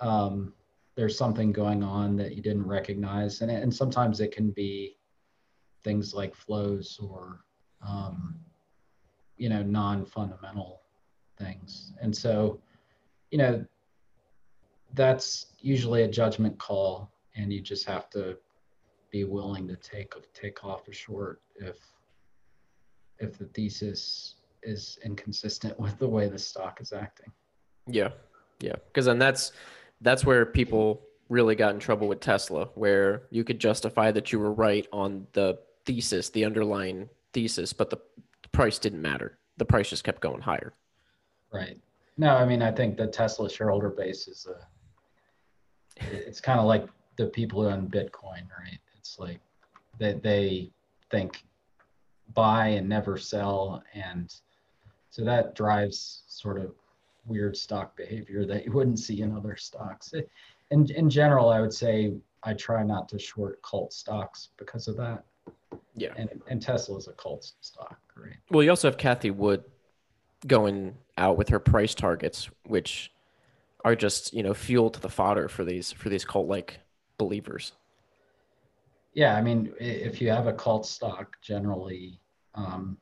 [0.00, 0.54] um,
[0.94, 4.96] there's something going on that you didn't recognize, and and sometimes it can be
[5.82, 7.40] things like flows or
[7.86, 8.36] um,
[9.36, 10.82] you know non-fundamental
[11.36, 12.60] things, and so
[13.32, 13.64] you know
[14.94, 18.36] that's usually a judgment call, and you just have to
[19.10, 21.78] be willing to take take off a short if
[23.18, 27.32] if the thesis is inconsistent with the way the stock is acting.
[27.86, 28.10] Yeah,
[28.60, 29.52] yeah, because then that's
[30.00, 34.38] that's where people really got in trouble with Tesla, where you could justify that you
[34.38, 37.98] were right on the thesis, the underlying thesis, but the
[38.52, 39.38] price didn't matter.
[39.58, 40.72] The price just kept going higher.
[41.52, 41.78] Right.
[42.16, 44.66] No, I mean, I think the Tesla shareholder base is a
[46.12, 46.86] it's kind of like
[47.16, 48.78] the people who own Bitcoin, right?
[48.96, 49.40] It's like
[49.98, 50.70] that they,
[51.10, 51.44] think
[52.34, 54.34] buy and never sell, and
[55.10, 56.72] so that drives sort of
[57.26, 60.12] weird stock behavior that you wouldn't see in other stocks.
[60.70, 64.96] In in general, I would say I try not to short cult stocks because of
[64.96, 65.24] that.
[65.94, 68.36] Yeah, and and Tesla is a cult stock, right?
[68.50, 69.64] Well, you also have Cathie Wood
[70.46, 73.10] going out with her price targets, which
[73.84, 76.80] are just you know fuel to the fodder for these for these cult like
[77.16, 77.72] believers.
[79.14, 82.20] Yeah i mean if you have a cult stock generally
[82.54, 82.96] um,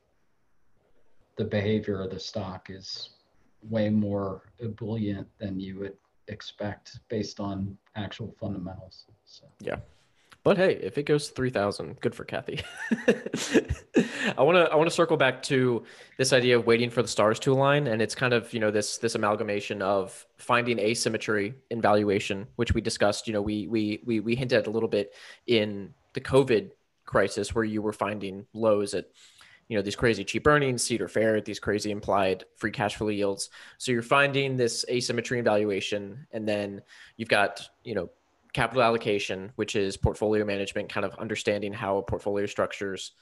[1.36, 3.10] the behavior of the stock is
[3.62, 5.96] way more ebullient than you would
[6.28, 9.46] expect based on actual fundamentals so.
[9.60, 9.78] Yeah
[10.46, 12.62] but hey, if it goes three thousand, good for Cathie.
[14.38, 15.82] I want to I want to circle back to
[16.18, 18.70] this idea of waiting for the stars to align, and it's kind of you know
[18.70, 23.26] this this amalgamation of finding asymmetry in valuation, which we discussed.
[23.26, 25.14] You know, we we we we hinted at a little bit
[25.48, 26.70] in the COVID
[27.06, 29.06] crisis, where you were finding lows at
[29.66, 33.08] you know these crazy cheap earnings, Cedar Fair, at these crazy implied free cash flow
[33.08, 33.50] yields.
[33.78, 36.82] So you're finding this asymmetry in valuation, and then
[37.16, 38.10] you've got you know
[38.56, 43.12] capital allocation, which is portfolio management, kind of understanding how portfolio structures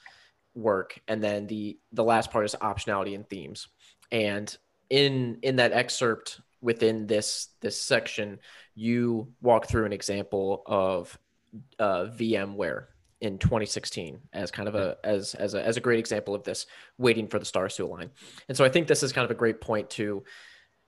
[0.55, 3.67] work, and then the the last part is optionality and themes.
[4.13, 4.55] And
[4.89, 8.39] in in that excerpt within this this section,
[8.75, 11.19] you walk through an example of
[11.79, 12.85] uh, VMware
[13.19, 16.65] in 2016 as kind of a as as a as a great example of this
[16.97, 18.11] waiting for the stars to align
[18.49, 20.21] and so i think this is kind of a great point to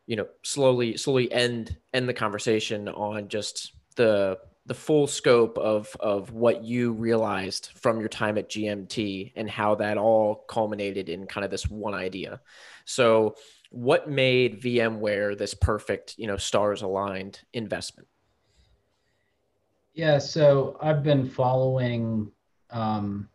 [0.07, 5.95] you know slowly slowly end end the conversation on just the the full scope of
[5.99, 11.25] of what you realized from your time at gmt and how that all culminated in
[11.27, 12.41] kind of this one idea
[12.85, 13.35] so
[13.69, 18.07] what made vmware this perfect you know stars aligned investment
[19.97, 22.31] yeah, so I've been following,
[22.69, 23.27] um,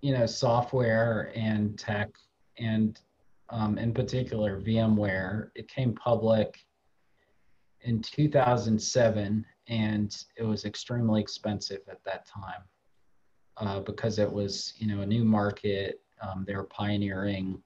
[0.00, 2.08] you know, software and tech,
[2.56, 2.98] and
[3.50, 5.50] um, in particular VMware.
[5.54, 6.58] It came public
[7.82, 12.62] in 2007, and it was extremely expensive at that time
[13.56, 16.00] uh, because it was, you know, a new market.
[16.20, 17.62] Um, they were pioneering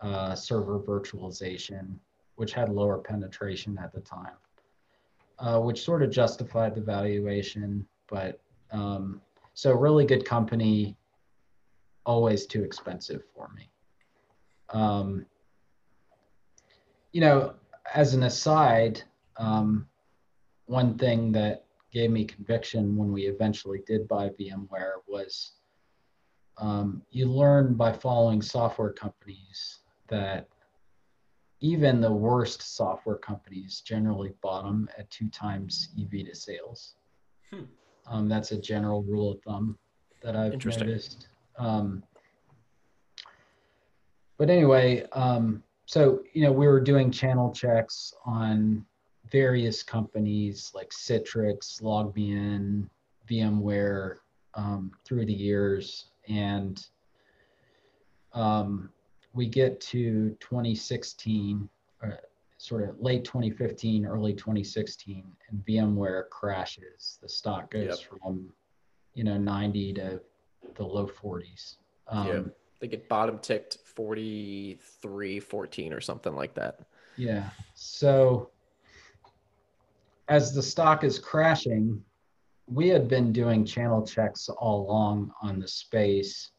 [0.00, 1.96] uh, server virtualization,
[2.36, 4.36] which had lower penetration at the time
[5.42, 7.86] uh, which sort of justified the valuation.
[8.08, 8.40] But
[8.70, 9.20] um,
[9.54, 10.96] so really good company,
[12.06, 13.68] always too expensive for me.
[14.70, 15.26] Um,
[17.12, 17.54] you know,
[17.92, 19.02] as an aside,
[19.36, 19.86] um,
[20.66, 25.52] one thing that gave me conviction when we eventually did buy VMware was
[26.58, 30.48] um, you learn by following software companies that
[31.60, 36.96] even the worst software companies generally bottom at two times EV to sales.
[37.52, 37.64] Hmm.
[38.06, 39.78] Um, that's a general rule of thumb
[40.22, 41.28] that I've noticed.
[41.56, 42.02] Um,
[44.38, 48.84] but anyway, um, so you know, we were doing channel checks on
[49.32, 52.88] various companies like Citrix, LogMeIn,
[53.28, 54.16] VMware
[54.54, 56.86] um, through the years, and
[58.34, 58.90] um,
[59.32, 61.68] we get to 2016,
[62.04, 62.10] uh,
[62.58, 67.18] sort of late 2015, early 2016, and VMware crashes.
[67.22, 68.20] The stock goes yep.
[68.20, 68.52] from,
[69.14, 70.20] you know, 90 to
[70.74, 71.76] the low 40s.
[72.08, 72.42] Um, yeah,
[72.80, 76.80] they get bottom ticked 43, 14 or something like that.
[77.16, 77.48] Yeah.
[77.74, 78.50] So
[80.32, 82.02] as the stock is crashing,
[82.66, 86.52] we had been doing channel checks all along on the space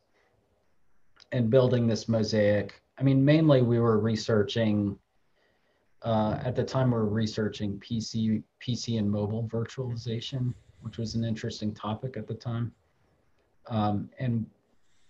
[1.32, 2.80] and building this mosaic.
[3.00, 4.96] I mean, mainly we were researching.
[6.04, 11.24] Uh, at the time, we were researching PC, PC and mobile virtualization, which was an
[11.24, 12.72] interesting topic at the time.
[13.70, 14.46] Um, and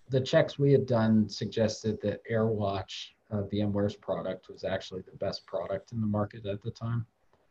[0.07, 5.45] the checks we had done suggested that AirWatch, uh, VMware's product, was actually the best
[5.45, 7.05] product in the market at the time.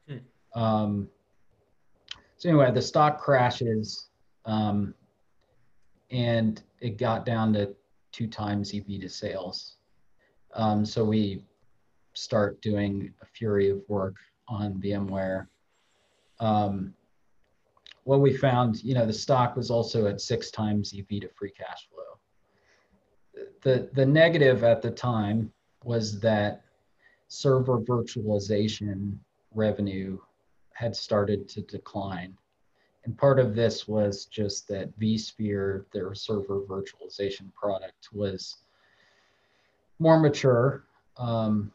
[0.09, 0.19] Hmm.
[0.55, 1.09] Um,
[2.36, 4.09] so anyway, the stock crashes,
[4.44, 4.94] um,
[6.11, 7.74] and it got down to
[8.11, 9.76] two times EV to sales.
[10.55, 11.44] Um, so we
[12.14, 14.16] start doing a fury of work
[14.48, 15.46] on VMware.
[16.40, 16.94] Um,
[18.05, 21.53] what we found, you know, the stock was also at six times EV to free
[21.53, 23.44] cash flow.
[23.62, 25.53] The, the negative at the time
[25.84, 26.64] was that
[27.28, 29.16] server virtualization
[29.54, 30.18] revenue
[30.74, 32.36] had started to decline.
[33.04, 38.58] And part of this was just that vSphere, their server virtualization product, was
[39.99, 40.84] more mature.
[41.16, 41.72] Um,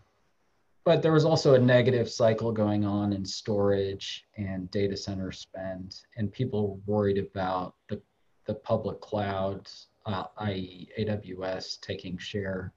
[0.85, 6.03] but there was also a negative cycle going on in storage and data center spend,
[6.15, 8.01] and people were worried about the,
[8.45, 9.69] the public cloud,
[10.05, 12.71] uh, i.e., AWS, taking share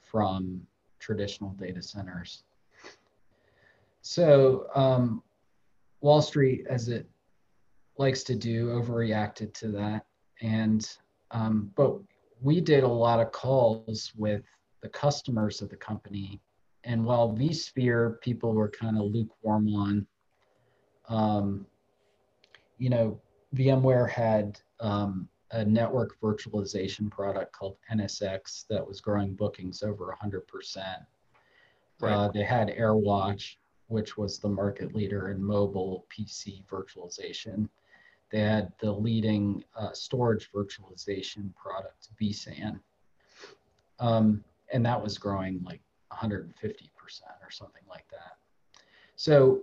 [0.00, 0.66] from
[0.98, 2.44] traditional data centers.
[4.00, 5.22] So um,
[6.00, 7.06] Wall Street, as it
[7.98, 10.06] likes to do overreacted to that.
[10.42, 10.88] And
[11.30, 11.98] um, but
[12.40, 14.42] we did a lot of calls with
[14.82, 16.40] the customers of the company.
[16.84, 20.06] And while vsphere people were kind of lukewarm on
[21.08, 21.66] um,
[22.78, 23.20] you know
[23.54, 30.42] vmware had um, a network virtualization product called nsx that was growing bookings over 100%
[32.00, 32.12] right.
[32.12, 33.56] uh, they had airwatch
[33.88, 37.68] which was the market leader in mobile pc virtualization
[38.30, 42.80] they had the leading uh, storage virtualization product, vSAN.
[43.98, 45.80] Um, and that was growing like
[46.12, 46.50] 150%
[47.42, 48.36] or something like that.
[49.14, 49.62] So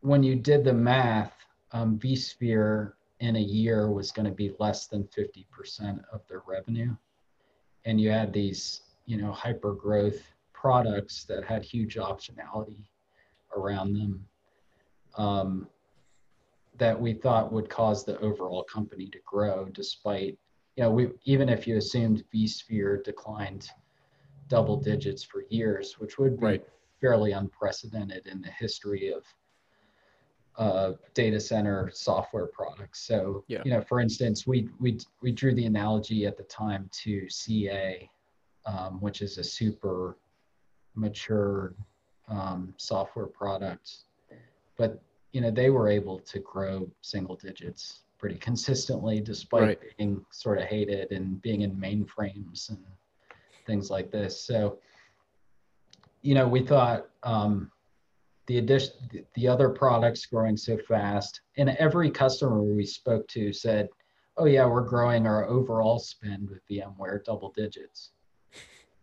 [0.00, 1.34] when you did the math,
[1.72, 6.94] um, vSphere in a year was going to be less than 50% of their revenue.
[7.84, 10.20] and you had these you know hyper growth
[10.66, 12.82] products that had huge optionality
[13.56, 14.26] around them
[15.16, 15.68] um,
[16.76, 20.36] that we thought would cause the overall company to grow despite
[20.74, 23.70] you know we even if you assumed vSphere declined
[24.48, 26.64] double digits for years which would be right.
[27.00, 29.22] fairly unprecedented in the history of
[30.58, 33.62] uh, data center software products so yeah.
[33.64, 38.10] you know for instance we we we drew the analogy at the time to ca
[38.66, 40.16] um, which is a super
[40.96, 41.74] mature
[42.28, 44.04] um, software products,
[44.76, 45.02] but
[45.32, 49.78] you know they were able to grow single digits pretty consistently despite right.
[49.98, 52.78] being sort of hated and being in mainframes and
[53.66, 54.78] things like this so
[56.22, 57.70] you know we thought um,
[58.46, 58.92] the addition
[59.34, 63.88] the other products growing so fast and every customer we spoke to said
[64.38, 68.12] oh yeah we're growing our overall spend with vmware double digits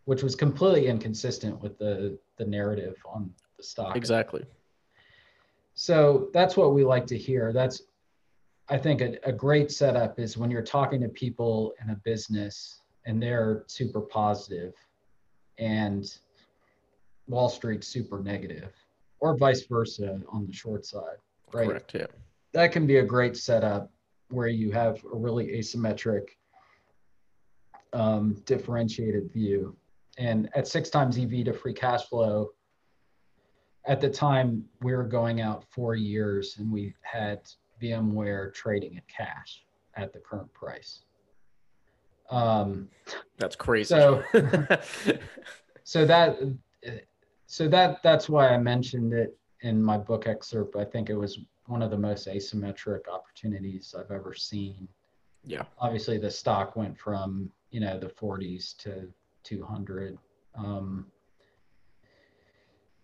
[0.05, 4.43] which was completely inconsistent with the the narrative on the stock exactly
[5.75, 7.51] so that's what we like to hear.
[7.51, 7.81] That's,
[8.69, 12.81] I think, a, a great setup is when you're talking to people in a business
[13.05, 14.73] and they're super positive
[15.57, 16.05] and
[17.27, 18.71] Wall Street super negative,
[19.19, 21.17] or vice versa on the short side,
[21.53, 21.67] right?
[21.67, 21.93] Correct.
[21.93, 22.05] Yeah.
[22.53, 23.91] That can be a great setup
[24.29, 26.29] where you have a really asymmetric,
[27.93, 29.75] um, differentiated view.
[30.17, 32.51] And at six times EV to free cash flow,
[33.85, 37.41] at the time we were going out four years and we had
[37.81, 39.65] VMware trading at cash
[39.95, 41.01] at the current price.
[42.29, 42.89] Um,
[43.37, 43.89] that's crazy.
[43.89, 44.23] So,
[45.83, 46.39] so that,
[47.47, 50.75] so that that's why I mentioned it in my book excerpt.
[50.75, 54.87] I think it was one of the most asymmetric opportunities I've ever seen.
[55.45, 55.63] Yeah.
[55.79, 59.07] Obviously, the stock went from you know the 40s to
[59.43, 60.17] 200.
[60.55, 61.07] Um,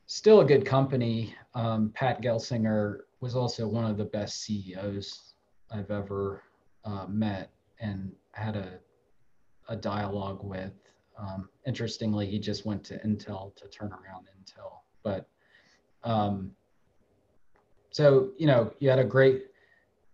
[0.05, 1.35] still a good company.
[1.53, 5.33] Um, Pat Gelsinger was also one of the best CEOs
[5.71, 6.43] I've ever
[6.85, 8.79] uh, met and had a,
[9.67, 10.73] a dialogue with.
[11.17, 14.79] Um, interestingly, he just went to Intel to turn around Intel.
[15.03, 15.27] But
[16.03, 16.51] um,
[17.91, 19.45] so, you know, you had a great,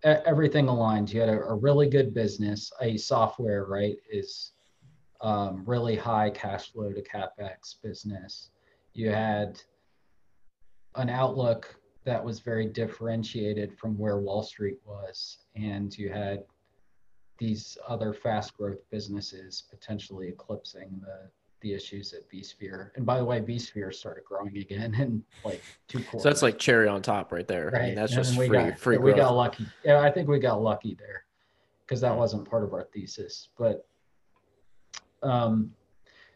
[0.03, 1.11] everything aligned.
[1.11, 2.71] You had a, a really good business.
[2.81, 4.51] A software, right, is
[5.21, 8.49] um, really high cash flow to capex business.
[8.93, 9.61] You had
[10.95, 11.75] an outlook
[12.05, 15.39] that was very differentiated from where Wall Street was.
[15.55, 16.43] And you had
[17.37, 21.29] these other fast growth businesses potentially eclipsing the
[21.61, 22.91] the issues at vSphere.
[22.95, 26.21] And by the way, vSphere started growing again in like two quarters.
[26.21, 27.71] So that's like cherry on top right there.
[27.71, 27.81] Right.
[27.81, 29.65] I mean, that's and just free, got, free We got lucky.
[29.83, 31.23] Yeah, I think we got lucky there
[31.81, 33.49] because that wasn't part of our thesis.
[33.57, 33.87] But
[35.25, 35.71] um,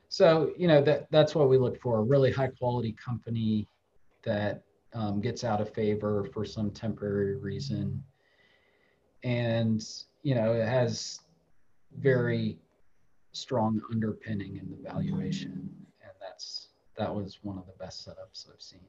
[0.09, 3.67] so you know that that's what we look for: a really high quality company
[4.23, 4.63] that
[4.93, 8.03] um, gets out of favor for some temporary reason.
[9.23, 9.85] And,
[10.23, 11.19] you know, it has
[11.97, 12.57] very
[13.31, 15.69] strong underpinning in the valuation.
[16.01, 18.79] And that's, that was one of the best setups I've seen.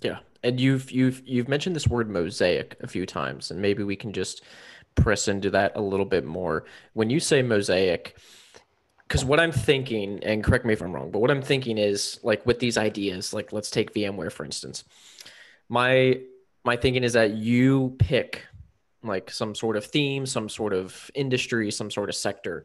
[0.00, 0.18] Yeah.
[0.42, 4.12] And you've, you've, you've mentioned this word mosaic a few times, and maybe we can
[4.12, 4.42] just
[4.94, 6.64] press into that a little bit more.
[6.92, 8.18] When you say mosaic,
[9.08, 12.18] because what I'm thinking, and correct me if I'm wrong, but what I'm thinking is
[12.22, 14.84] like with these ideas, like let's take VMware for instance
[15.68, 16.20] my
[16.64, 18.42] my thinking is that you pick
[19.02, 22.64] like some sort of theme, some sort of industry, some sort of sector,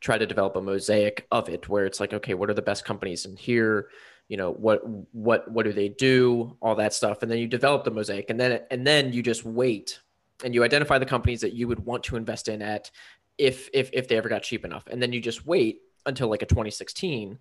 [0.00, 2.84] try to develop a mosaic of it where it's like, okay, what are the best
[2.84, 3.88] companies in here?
[4.28, 4.82] You know, what
[5.12, 6.56] what what do they do?
[6.60, 7.22] All that stuff.
[7.22, 10.00] And then you develop the mosaic and then and then you just wait
[10.44, 12.90] and you identify the companies that you would want to invest in at
[13.38, 14.84] if if if they ever got cheap enough.
[14.88, 17.38] And then you just wait until like a 2016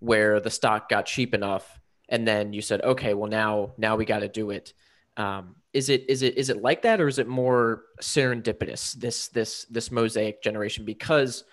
[0.00, 4.04] where the stock got cheap enough and then you said okay well now now we
[4.04, 4.72] got to do it.
[5.16, 9.28] Um, is it is it is it like that or is it more serendipitous this
[9.28, 10.84] this this mosaic generation?
[10.84, 11.44] Because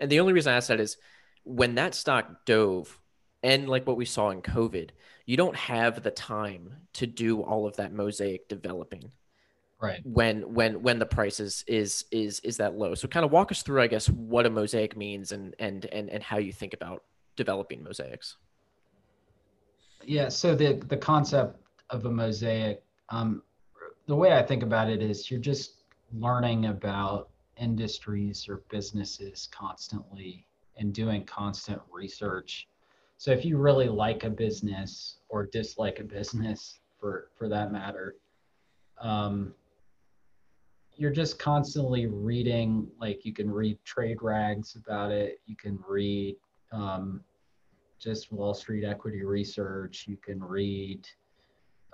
[0.00, 0.96] and the only reason i ask that is
[1.44, 2.98] when that stock dove
[3.42, 4.90] and like what we saw in covid
[5.26, 9.10] you don't have the time to do all of that mosaic developing
[9.80, 10.00] right.
[10.04, 12.94] when when when the price is is is is that low.
[12.94, 16.10] So kind of walk us through i guess what a mosaic means and and and,
[16.10, 17.04] and how you think about
[17.36, 18.36] developing mosaics.
[20.04, 21.60] Yeah, so the the concept
[21.90, 23.42] of a mosaic, um,
[24.06, 30.46] the way I think about it is you're just learning about industries or businesses constantly
[30.76, 32.68] and doing constant research.
[33.16, 38.16] So if you really like a business or dislike a business for for that matter,
[39.00, 39.54] um,
[40.98, 46.36] you're just constantly reading like you can read trade rags about it you can read
[46.72, 47.20] um,
[47.98, 50.06] just Wall Street equity research.
[50.08, 51.08] You can read.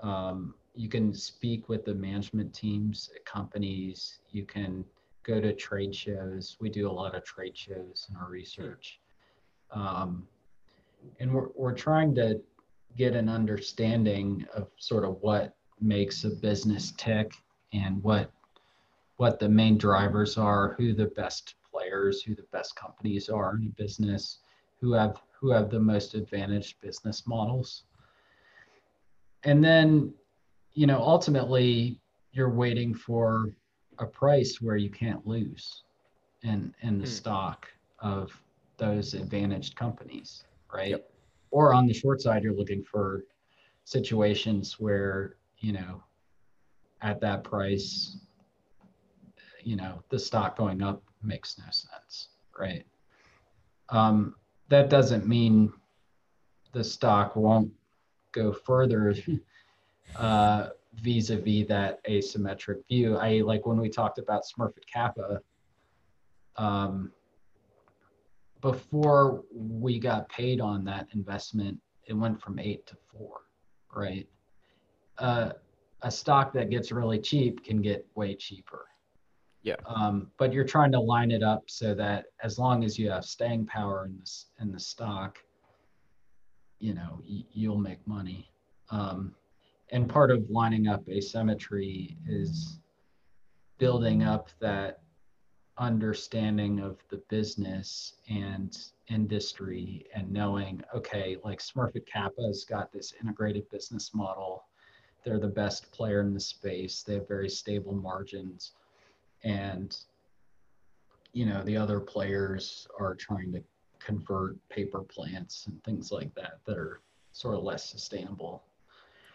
[0.02, 4.20] Um, you can speak with the management teams at companies.
[4.30, 4.84] You can
[5.22, 6.56] go to trade shows.
[6.60, 9.00] We do a lot of trade shows in our research.
[9.70, 10.26] Um,
[11.20, 12.40] and we're, we're trying to
[12.96, 17.32] get an understanding of sort of what makes a business tick
[17.72, 18.30] and what
[19.16, 23.66] what the main drivers are, who the best players, who the best companies are in
[23.66, 24.38] a business,
[24.80, 27.84] who have who have the most advantaged business models.
[29.44, 30.14] And then,
[30.72, 32.00] you know, ultimately
[32.32, 33.52] you're waiting for
[33.98, 35.82] a price where you can't lose
[36.42, 37.10] in in the hmm.
[37.10, 37.68] stock
[37.98, 38.30] of
[38.76, 40.90] those advantaged companies, right?
[40.90, 41.10] Yep.
[41.50, 43.24] Or on the short side, you're looking for
[43.84, 46.02] situations where, you know,
[47.00, 48.16] at that price,
[49.64, 52.28] you know, the stock going up makes no sense,
[52.58, 52.84] right?
[53.88, 54.34] Um,
[54.68, 55.72] that doesn't mean
[56.72, 57.72] the stock won't
[58.32, 59.14] go further
[60.16, 60.68] uh,
[61.02, 63.16] vis-a-vis that asymmetric view.
[63.16, 65.40] I like when we talked about Smurfit Kappa.
[66.56, 67.12] Um,
[68.60, 73.42] before we got paid on that investment, it went from eight to four,
[73.94, 74.28] right?
[75.18, 75.52] Uh,
[76.02, 78.86] a stock that gets really cheap can get way cheaper.
[79.64, 79.76] Yeah.
[79.86, 83.24] Um, but you're trying to line it up so that as long as you have
[83.24, 85.38] staying power in this in the stock,
[86.80, 88.50] you know, y- you'll make money.
[88.90, 89.34] Um,
[89.90, 92.78] and part of lining up asymmetry is
[93.78, 95.00] building up that
[95.78, 98.76] understanding of the business and
[99.08, 104.64] industry and knowing okay like smurfit kappa's got this integrated business model
[105.24, 108.70] they're the best player in the space they have very stable margins
[109.44, 109.96] and
[111.32, 113.62] you know the other players are trying to
[114.00, 117.00] convert paper plants and things like that that are
[117.32, 118.62] sort of less sustainable.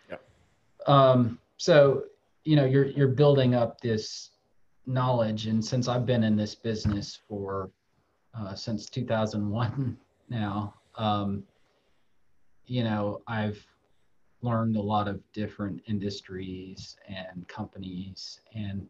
[0.09, 0.17] Yeah
[0.87, 2.03] um so
[2.43, 4.31] you know you're you're building up this
[4.85, 7.69] knowledge and since i've been in this business for
[8.37, 9.97] uh, since 2001
[10.29, 11.43] now um,
[12.65, 13.63] you know i've
[14.41, 18.87] learned a lot of different industries and companies and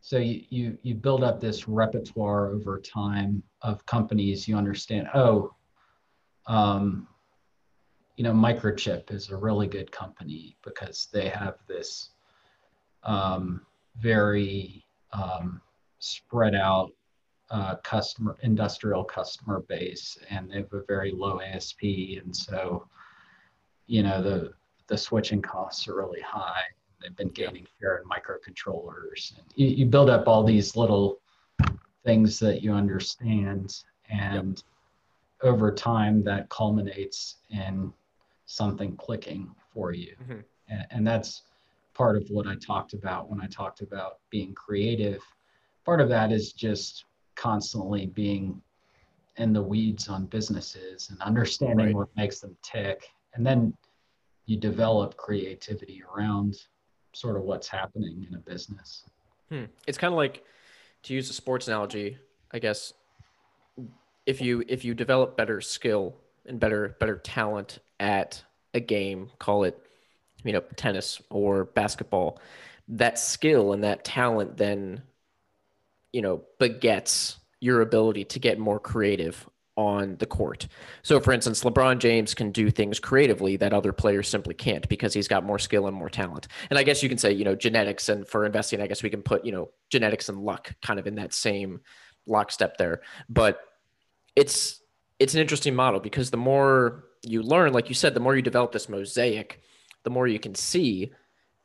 [0.00, 4.46] so you, you you build up this repertoire over time of companies.
[4.48, 5.54] You understand oh
[6.46, 7.06] um,
[8.16, 12.10] you know microchip is a really good company because they have this
[13.04, 13.64] um,
[13.96, 15.60] very um,
[15.98, 16.90] spread out
[17.50, 22.86] uh, customer industrial customer base and they have a very low asp and so
[23.86, 24.52] you know the
[24.88, 26.62] the switching costs are really high
[27.00, 31.18] they've been gaining share in microcontrollers and you, you build up all these little
[32.04, 34.62] things that you understand and
[35.42, 35.52] yep.
[35.52, 37.92] over time that culminates in
[38.46, 40.40] something clicking for you mm-hmm.
[40.68, 41.42] and, and that's
[41.98, 45.20] part of what I talked about when I talked about being creative.
[45.84, 48.62] Part of that is just constantly being
[49.36, 51.94] in the weeds on businesses and understanding right.
[51.94, 53.08] what makes them tick.
[53.34, 53.74] And then
[54.46, 56.56] you develop creativity around
[57.18, 59.04] sort of what's happening in a business.
[59.48, 59.64] Hmm.
[59.86, 60.44] It's kind of like
[61.04, 62.18] to use a sports analogy,
[62.52, 62.92] I guess
[64.26, 66.14] if you if you develop better skill
[66.44, 68.42] and better better talent at
[68.74, 69.82] a game, call it
[70.44, 72.38] you know, tennis or basketball,
[72.88, 75.02] that skill and that talent then,
[76.12, 79.48] you know, begets your ability to get more creative
[79.78, 80.66] on the court.
[81.02, 85.14] So, for instance, LeBron James can do things creatively that other players simply can't because
[85.14, 86.48] he's got more skill and more talent.
[86.68, 89.08] And I guess you can say, you know, genetics and for investing, I guess we
[89.08, 91.80] can put, you know, genetics and luck kind of in that same
[92.26, 93.02] lockstep there.
[93.28, 93.60] But
[94.34, 94.82] it's
[95.20, 98.42] it's an interesting model because the more you learn, like you said, the more you
[98.42, 99.60] develop this mosaic,
[100.02, 101.12] the more you can see,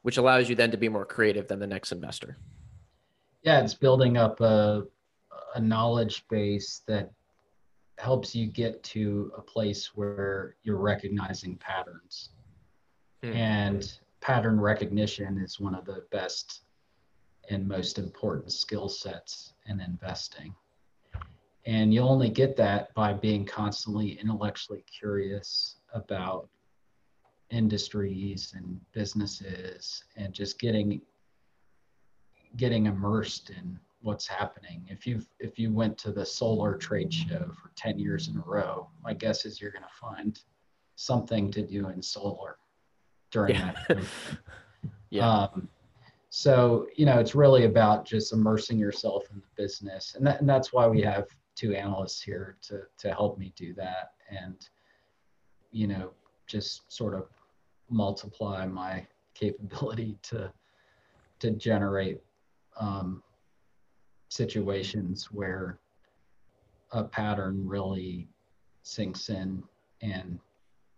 [0.04, 2.38] which allows you then to be more creative than the next investor.
[3.42, 4.84] Yeah, it's building up a,
[5.56, 7.12] a knowledge base that
[7.98, 12.30] helps you get to a place where you're recognizing patterns.
[13.24, 13.34] Hmm.
[13.34, 16.62] And pattern recognition is one of the best
[17.50, 20.56] and most important skill sets in investing.
[21.66, 26.50] And you only get that by being constantly intellectually curious about
[27.50, 31.02] industries and businesses and just getting
[32.58, 34.86] getting immersed in what's happening.
[34.90, 38.44] If you if you went to the solar trade show for 10 years in a
[38.46, 40.40] row, my guess is you're going to find
[40.96, 42.58] something to do in solar
[43.32, 43.74] during yeah.
[43.88, 44.04] that.
[45.10, 45.30] yeah.
[45.30, 45.68] Um,
[46.30, 50.16] so, you know, it's really about just immersing yourself in the business.
[50.16, 53.74] And, that, and that's why we have two analysts here to to help me do
[53.74, 54.70] that and
[55.72, 56.12] you know
[56.48, 57.28] just sort of
[57.90, 60.52] multiply my capability to
[61.40, 62.22] to generate
[62.80, 63.22] um,
[64.34, 65.80] situations where
[66.92, 68.28] a pattern really
[68.82, 69.64] sinks in
[70.02, 70.40] and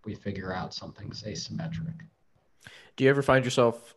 [0.06, 1.99] we figure out something's asymmetric.
[2.95, 3.95] Do you ever find yourself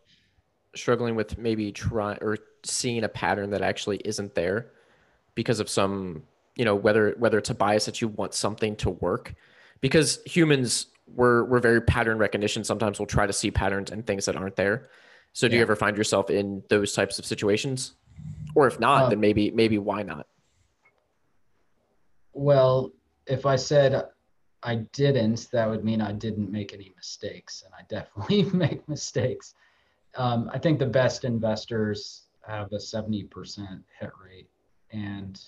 [0.75, 4.71] struggling with maybe trying or seeing a pattern that actually isn't there
[5.35, 6.23] because of some,
[6.55, 9.33] you know, whether whether it's a bias that you want something to work?
[9.79, 12.63] Because humans we're we're very pattern recognition.
[12.63, 14.89] Sometimes we'll try to see patterns and things that aren't there.
[15.31, 15.59] So do yeah.
[15.59, 17.93] you ever find yourself in those types of situations?
[18.55, 20.27] Or if not, um, then maybe maybe why not?
[22.33, 22.91] Well,
[23.27, 24.03] if I said
[24.63, 29.55] I didn't, that would mean I didn't make any mistakes, and I definitely make mistakes.
[30.15, 34.49] Um, I think the best investors have a 70% hit rate,
[34.91, 35.39] and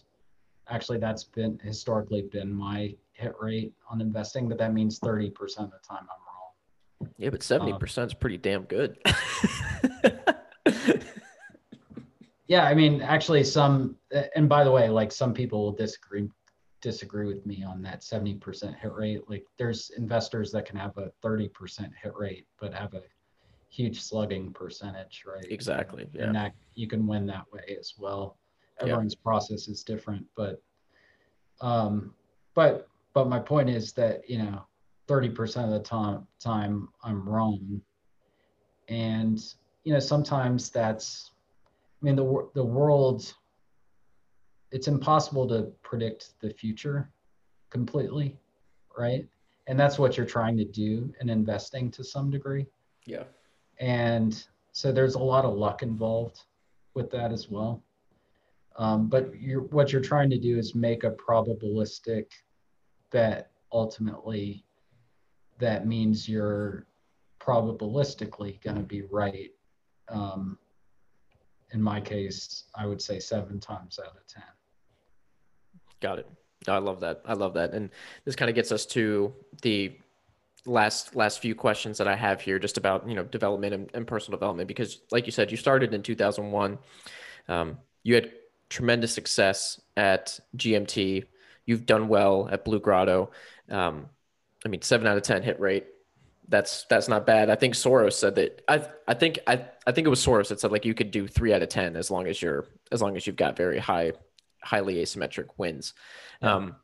[0.68, 5.72] actually, that's been historically been my hit rate on investing, but that means 30% of
[5.72, 7.14] the time I'm wrong.
[7.18, 8.98] Yeah, but 70% um, is pretty damn good.
[12.52, 13.96] yeah, I mean, actually, some,
[14.36, 16.28] and by the way, like some people will disagree
[16.82, 19.22] disagree with me on that 70% hit rate.
[19.30, 21.50] Like there's investors that can have a 30%
[22.04, 23.04] hit rate, but have a
[23.70, 25.46] huge slugging percentage, right?
[25.50, 26.10] Exactly.
[26.12, 26.24] Yeah.
[26.24, 28.38] And that you can win that way as well.
[28.82, 29.24] Everyone's yeah.
[29.24, 30.62] process is different, but
[31.62, 32.14] um,
[32.54, 34.66] but but my point is that you know
[35.08, 37.80] 30% of the time time I'm wrong.
[38.90, 39.40] And
[39.86, 41.31] you know sometimes that's
[42.02, 43.34] I mean the the world
[44.72, 47.12] it's impossible to predict the future
[47.70, 48.38] completely,
[48.98, 49.28] right?
[49.68, 52.66] And that's what you're trying to do in investing to some degree.
[53.06, 53.24] Yeah.
[53.80, 56.44] And so there's a lot of luck involved
[56.94, 57.84] with that as well.
[58.78, 62.28] Um, but you're, what you're trying to do is make a probabilistic
[63.12, 64.66] bet ultimately
[65.60, 66.88] that means you're
[67.40, 69.52] probabilistically going to be right.
[70.10, 70.58] Um,
[71.74, 74.44] in my case, I would say seven times out of 10.
[76.02, 76.28] Got it.
[76.68, 77.22] I love that.
[77.26, 77.74] I love that.
[77.74, 77.90] And
[78.26, 79.98] this kind of gets us to the
[80.66, 84.06] last last few questions that I have here, just about you know development and, and
[84.06, 84.68] personal development.
[84.68, 86.78] Because, like you said, you started in 2001.
[87.48, 88.32] Um, you had
[88.70, 91.26] tremendous success at GMT.
[91.66, 93.32] You've done well at Blue Grotto.
[93.70, 94.08] Um,
[94.66, 95.88] I mean, seven out of ten hit rate.
[96.48, 97.50] That's that's not bad.
[97.50, 98.62] I think Soros said that.
[98.68, 101.28] I I think I I think it was Soros that said like you could do
[101.28, 104.14] three out of ten as long as you're as long as you've got very high
[104.64, 105.94] highly asymmetric wins.
[106.42, 106.56] Yeah.
[106.56, 106.76] Um,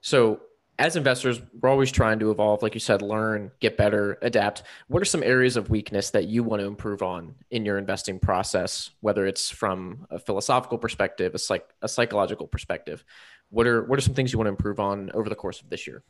[0.00, 0.40] so
[0.78, 4.64] as investors, we're always trying to evolve, like you said, learn, get better, adapt.
[4.88, 8.18] What are some areas of weakness that you want to improve on in your investing
[8.18, 13.04] process, whether it's from a philosophical perspective, a psych, a psychological perspective?
[13.50, 15.70] What are what are some things you want to improve on over the course of
[15.70, 16.02] this year?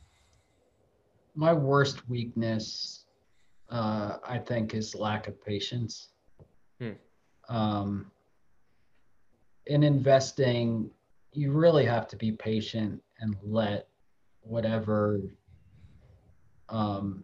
[1.35, 3.05] My worst weakness,
[3.69, 6.09] uh, I think, is lack of patience.
[6.79, 6.91] Hmm.
[7.49, 8.11] Um,
[9.65, 10.89] in investing,
[11.33, 13.87] you really have to be patient and let
[14.41, 15.19] whatever
[16.69, 17.23] um,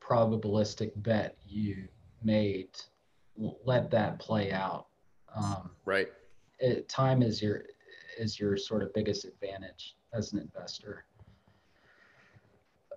[0.00, 1.88] probabilistic bet you
[2.22, 2.68] made
[3.64, 4.86] let that play out
[5.34, 6.08] um, right
[6.58, 7.64] it, time is your
[8.18, 11.04] is your sort of biggest advantage as an investor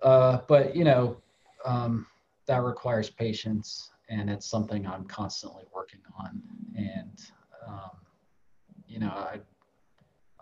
[0.02, 1.16] uh, but you know
[1.64, 2.06] um,
[2.46, 6.40] that requires patience and it's something i'm constantly working on
[6.76, 7.26] and
[7.66, 7.90] um,
[8.86, 9.38] you know i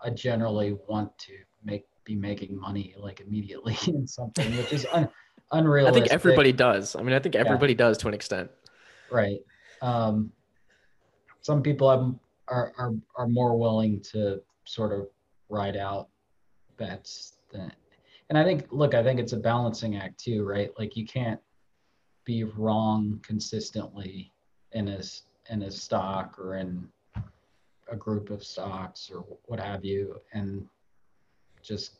[0.05, 1.33] I generally want to
[1.63, 5.09] make be making money like immediately in something, which is un,
[5.51, 6.03] unrealistic.
[6.03, 6.95] I think everybody does.
[6.95, 7.77] I mean, I think everybody yeah.
[7.77, 8.51] does to an extent.
[9.11, 9.39] Right.
[9.81, 10.31] Um,
[11.41, 12.13] some people have,
[12.47, 15.07] are, are are more willing to sort of
[15.49, 16.09] ride out
[16.77, 17.71] bets than,
[18.29, 20.71] and I think look, I think it's a balancing act too, right?
[20.77, 21.39] Like you can't
[22.25, 24.31] be wrong consistently
[24.71, 25.01] in a
[25.49, 26.87] in a stock or in
[27.91, 30.67] a group of stocks or what have you and
[31.61, 31.99] just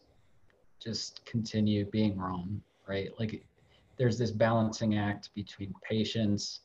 [0.84, 3.10] just continue being wrong right?
[3.20, 3.46] Like
[3.98, 6.62] there's this balancing act between patience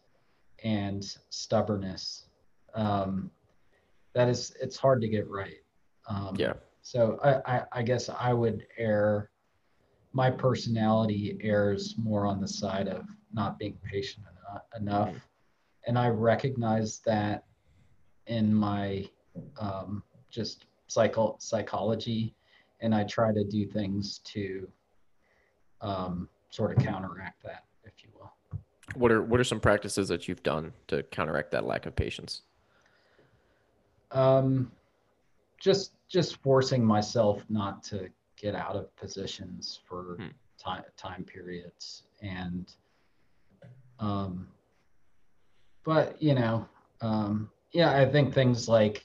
[0.62, 2.27] and stubbornness.
[2.74, 3.31] Um,
[4.15, 5.62] that is it's hard to get right.
[6.09, 6.55] Um, yeah.
[6.82, 9.30] so I, I, I guess i would err
[10.12, 14.24] my personality errs more on the side of not being patient
[14.77, 15.15] enough
[15.87, 17.45] and i recognize that
[18.27, 19.05] in my
[19.59, 22.35] um, just psycho psychology,
[22.81, 24.69] and I try to do things to
[25.81, 28.32] um, sort of counteract that, if you will.
[28.95, 32.43] What are what are some practices that you've done to counteract that lack of patience?
[34.11, 34.73] Um,
[35.59, 38.09] just just forcing myself not to
[38.41, 40.29] get out of positions for Hmm.
[40.59, 42.75] time time periods and
[43.99, 44.47] um
[45.85, 46.67] but you know
[47.01, 49.05] um yeah i think things like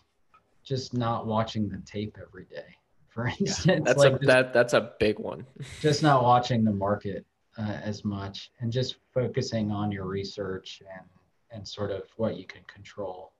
[0.64, 2.76] just not watching the tape every day
[3.07, 5.45] for instance yeah, That's like a just, that that's a big one.
[5.82, 7.26] just not watching the market
[7.57, 11.06] uh, as much and just focusing on your research and
[11.52, 13.32] and sort of what you can control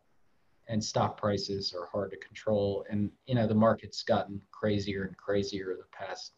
[0.68, 2.86] and stock prices are hard to control.
[2.90, 6.34] And you know the market's gotten crazier and crazier the past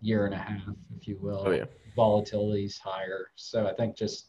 [0.00, 0.62] year and a half
[0.96, 1.44] if you will.
[1.46, 1.64] Oh yeah.
[1.96, 3.28] volatility's higher.
[3.36, 4.28] So i think just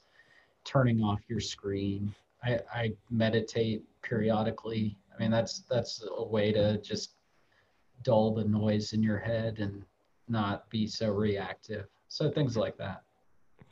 [0.64, 2.14] turning off your screen.
[2.44, 4.98] I i meditate periodically.
[5.14, 7.14] I mean that's that's a way to just
[8.04, 9.84] dull the noise in your head and
[10.28, 11.86] not be so reactive.
[12.08, 13.05] So things like that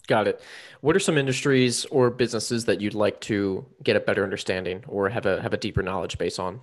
[0.07, 0.41] Got it.
[0.81, 5.09] What are some industries or businesses that you'd like to get a better understanding or
[5.09, 6.61] have a have a deeper knowledge base on?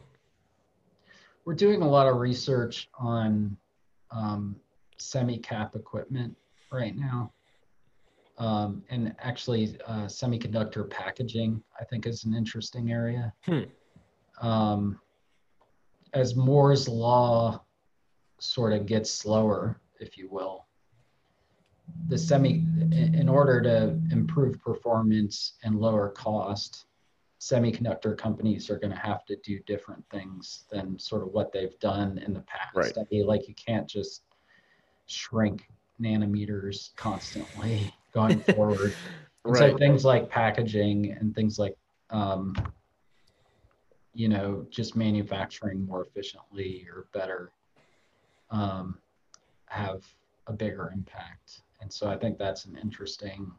[1.47, 3.57] we're doing a lot of research on
[4.11, 4.55] um,
[4.99, 6.37] semi-cap equipment
[6.71, 7.33] right now
[8.39, 13.63] um, and actually uh, semiconductor packaging i think is an interesting area Hmm.
[14.41, 15.01] um,
[16.13, 17.63] as moore's law
[18.39, 20.67] sort of gets slower if you will
[22.09, 26.87] the semi in order to improve performance and lower cost
[27.41, 31.79] semiconductor companies are going to have to do different things than sort of what they've
[31.81, 32.75] done in the past.
[32.75, 32.93] Right.
[32.99, 34.25] I mean, like you can't just
[35.07, 35.67] shrink
[36.01, 38.95] nanometers constantly going forward.
[39.43, 41.75] And so things like packaging and things like,
[42.11, 42.55] um,
[44.13, 47.51] you know, just manufacturing more efficiently or better
[48.51, 48.99] um,
[49.65, 50.05] have
[50.47, 51.63] a bigger impact.
[51.81, 53.53] And so I think that's an interesting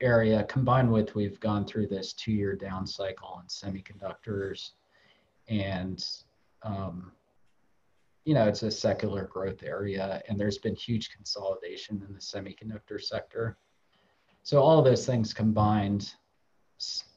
[0.00, 4.70] area combined with we've gone through this two year down cycle in semiconductors
[5.48, 6.04] and
[6.62, 7.12] um,
[8.24, 13.00] you know it's a secular growth area and there's been huge consolidation in the semiconductor
[13.00, 13.56] sector
[14.42, 16.14] so all those things combined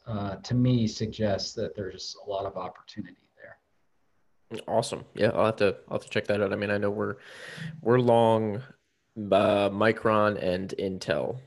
[0.08, 3.58] uh, to me suggests that there's a lot of opportunity there
[4.68, 5.06] Awesome.
[5.16, 6.52] Yeah, I'll have to I'll have to check that out.
[6.52, 7.16] I mean, I know we're
[7.82, 8.62] we're long
[9.32, 11.40] uh, Micron and Intel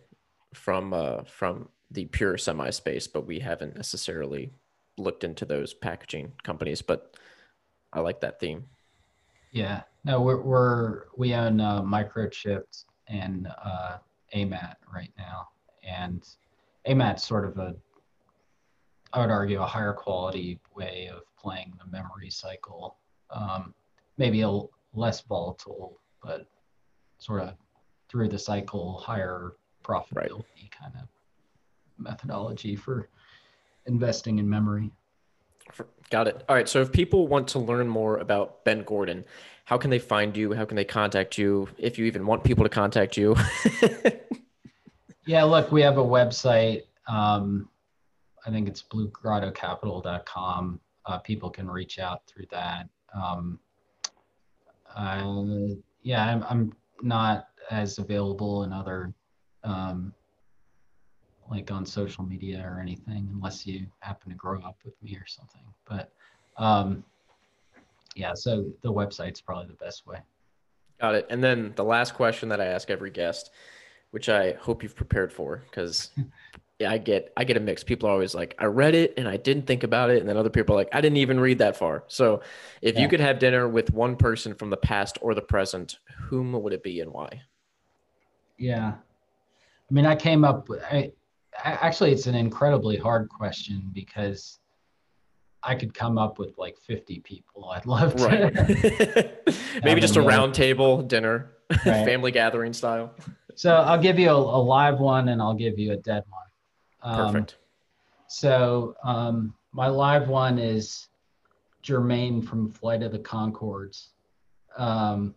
[0.52, 4.52] from uh, from the pure semi space, but we haven't necessarily
[4.98, 6.82] looked into those packaging companies.
[6.82, 7.16] But
[7.92, 8.64] I like that theme.
[9.54, 13.96] yeah no we're, we're we own uh, microchipped and uh,
[14.34, 15.48] amat right now
[15.82, 16.26] and
[16.86, 17.74] amat's sort of a
[19.12, 22.98] i would argue a higher quality way of playing the memory cycle
[23.30, 23.72] um,
[24.18, 24.60] maybe a
[24.92, 26.46] less volatile but
[27.18, 27.54] sort of
[28.08, 29.52] through the cycle higher
[29.82, 31.08] profitability kind of
[31.98, 33.08] methodology for
[33.86, 34.90] investing in memory
[36.10, 36.44] Got it.
[36.46, 36.68] All right.
[36.68, 39.24] So if people want to learn more about Ben Gordon,
[39.64, 40.52] how can they find you?
[40.52, 41.70] How can they contact you?
[41.78, 43.34] If you even want people to contact you.
[45.26, 46.82] Yeah, look, we have a website.
[47.08, 47.68] Um,
[48.46, 50.80] I think it's bluegrottocapital.com.
[51.06, 52.88] Uh, people can reach out through that.
[53.14, 53.58] Um,
[54.94, 56.72] uh, yeah, I'm, I'm
[57.02, 59.12] not as available in other,
[59.62, 60.12] um,
[61.50, 65.26] like on social media or anything, unless you happen to grow up with me or
[65.26, 65.62] something.
[65.86, 66.10] But
[66.56, 67.04] um,
[68.14, 70.18] yeah, so the website's probably the best way.
[71.00, 71.26] Got it.
[71.28, 73.50] And then the last question that I ask every guest,
[74.10, 76.10] which I hope you've prepared for, because
[76.78, 77.84] yeah, I get I get a mix.
[77.84, 80.36] People are always like, I read it and I didn't think about it, and then
[80.36, 82.04] other people are like, I didn't even read that far.
[82.06, 82.42] So,
[82.80, 83.02] if Yeah.
[83.02, 86.72] you could have dinner with one person from the past or the present, whom would
[86.72, 87.42] it be and why?
[88.58, 88.94] Yeah.
[89.90, 91.12] I mean, I came up with, I,
[91.62, 94.58] I actually, it's an incredibly hard question because
[95.62, 98.24] I could come up with like 50 people I'd love to.
[98.24, 99.56] Right.
[99.84, 101.50] Maybe just a them, round table dinner,
[101.86, 102.04] Right.
[102.04, 103.14] family gathering style.
[103.54, 107.14] so I'll give you a, a live one and I'll give you a dead one.
[107.14, 107.56] Um, Perfect.
[108.28, 111.08] So um, my live one is
[111.82, 114.08] Jemaine from Flight of the Conchords
[114.76, 115.34] um,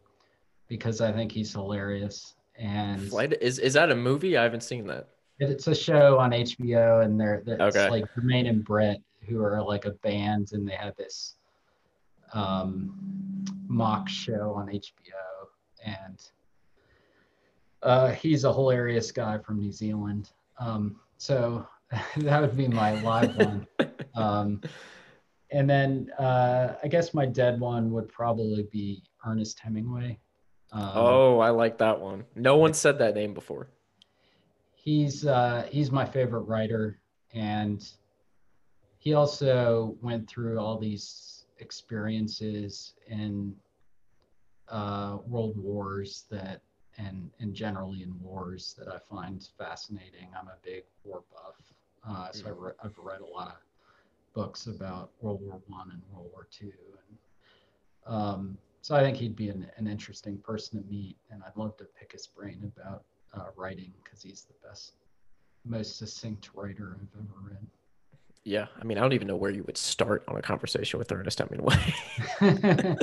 [0.68, 2.35] because I think he's hilarious.
[2.58, 4.36] And Flight is is that a movie?
[4.38, 5.10] I haven't seen that.
[5.40, 7.80] It's a show on HBO, and they're, they're Okay.
[7.82, 8.98] it's like Jemaine and Brett,
[9.28, 11.36] who are like a band, and they have this
[12.34, 15.48] um, mock show on HBO,
[15.86, 16.28] and
[17.84, 20.32] uh, he's a hilarious guy from New Zealand.
[20.60, 21.68] Um, so
[22.18, 23.68] that would be my live one.
[24.16, 24.62] Um,
[25.52, 30.18] and then uh, I guess my dead one would probably be Ernest Hemingway.
[30.72, 32.26] Um, Oh, I like that one.
[32.35, 33.68] No one said that name before.
[34.76, 36.99] he's uh, he's my favorite writer,
[37.34, 37.85] and
[38.99, 43.56] he also went through all these experiences in
[44.69, 46.61] uh, world wars that
[46.98, 50.30] and and generally in wars that I find fascinating.
[50.39, 51.56] I'm a big war buff,
[52.07, 52.65] uh, so mm-hmm.
[52.80, 56.72] I have read a lot of books about World War One and World War Two,
[57.10, 57.18] and
[58.15, 58.57] um,
[58.88, 61.84] so I think he'd be an, an interesting person to meet, and I'd love to
[61.99, 63.03] pick his brain about
[63.34, 64.93] uh, writing because he's the best,
[65.65, 67.68] most succinct writer I've ever read.
[68.45, 71.11] Yeah, I mean, I don't even know where you would start on a conversation with
[71.11, 71.76] Ernest Hemingway.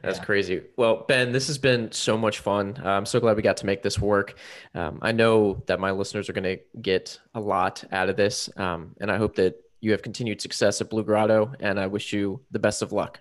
[0.00, 0.24] That's yeah.
[0.24, 0.62] crazy.
[0.78, 2.80] Well, Ben, this has been so much fun.
[2.82, 4.38] I'm so glad we got to make this work.
[4.74, 8.48] Um, I know that my listeners are going to get a lot out of this,
[8.56, 12.14] um, and I hope that you have continued success at Blue Grotto, and I wish
[12.14, 13.20] you the best of luck.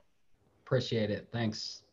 [0.68, 1.30] Appreciate it.
[1.32, 1.84] Thanks.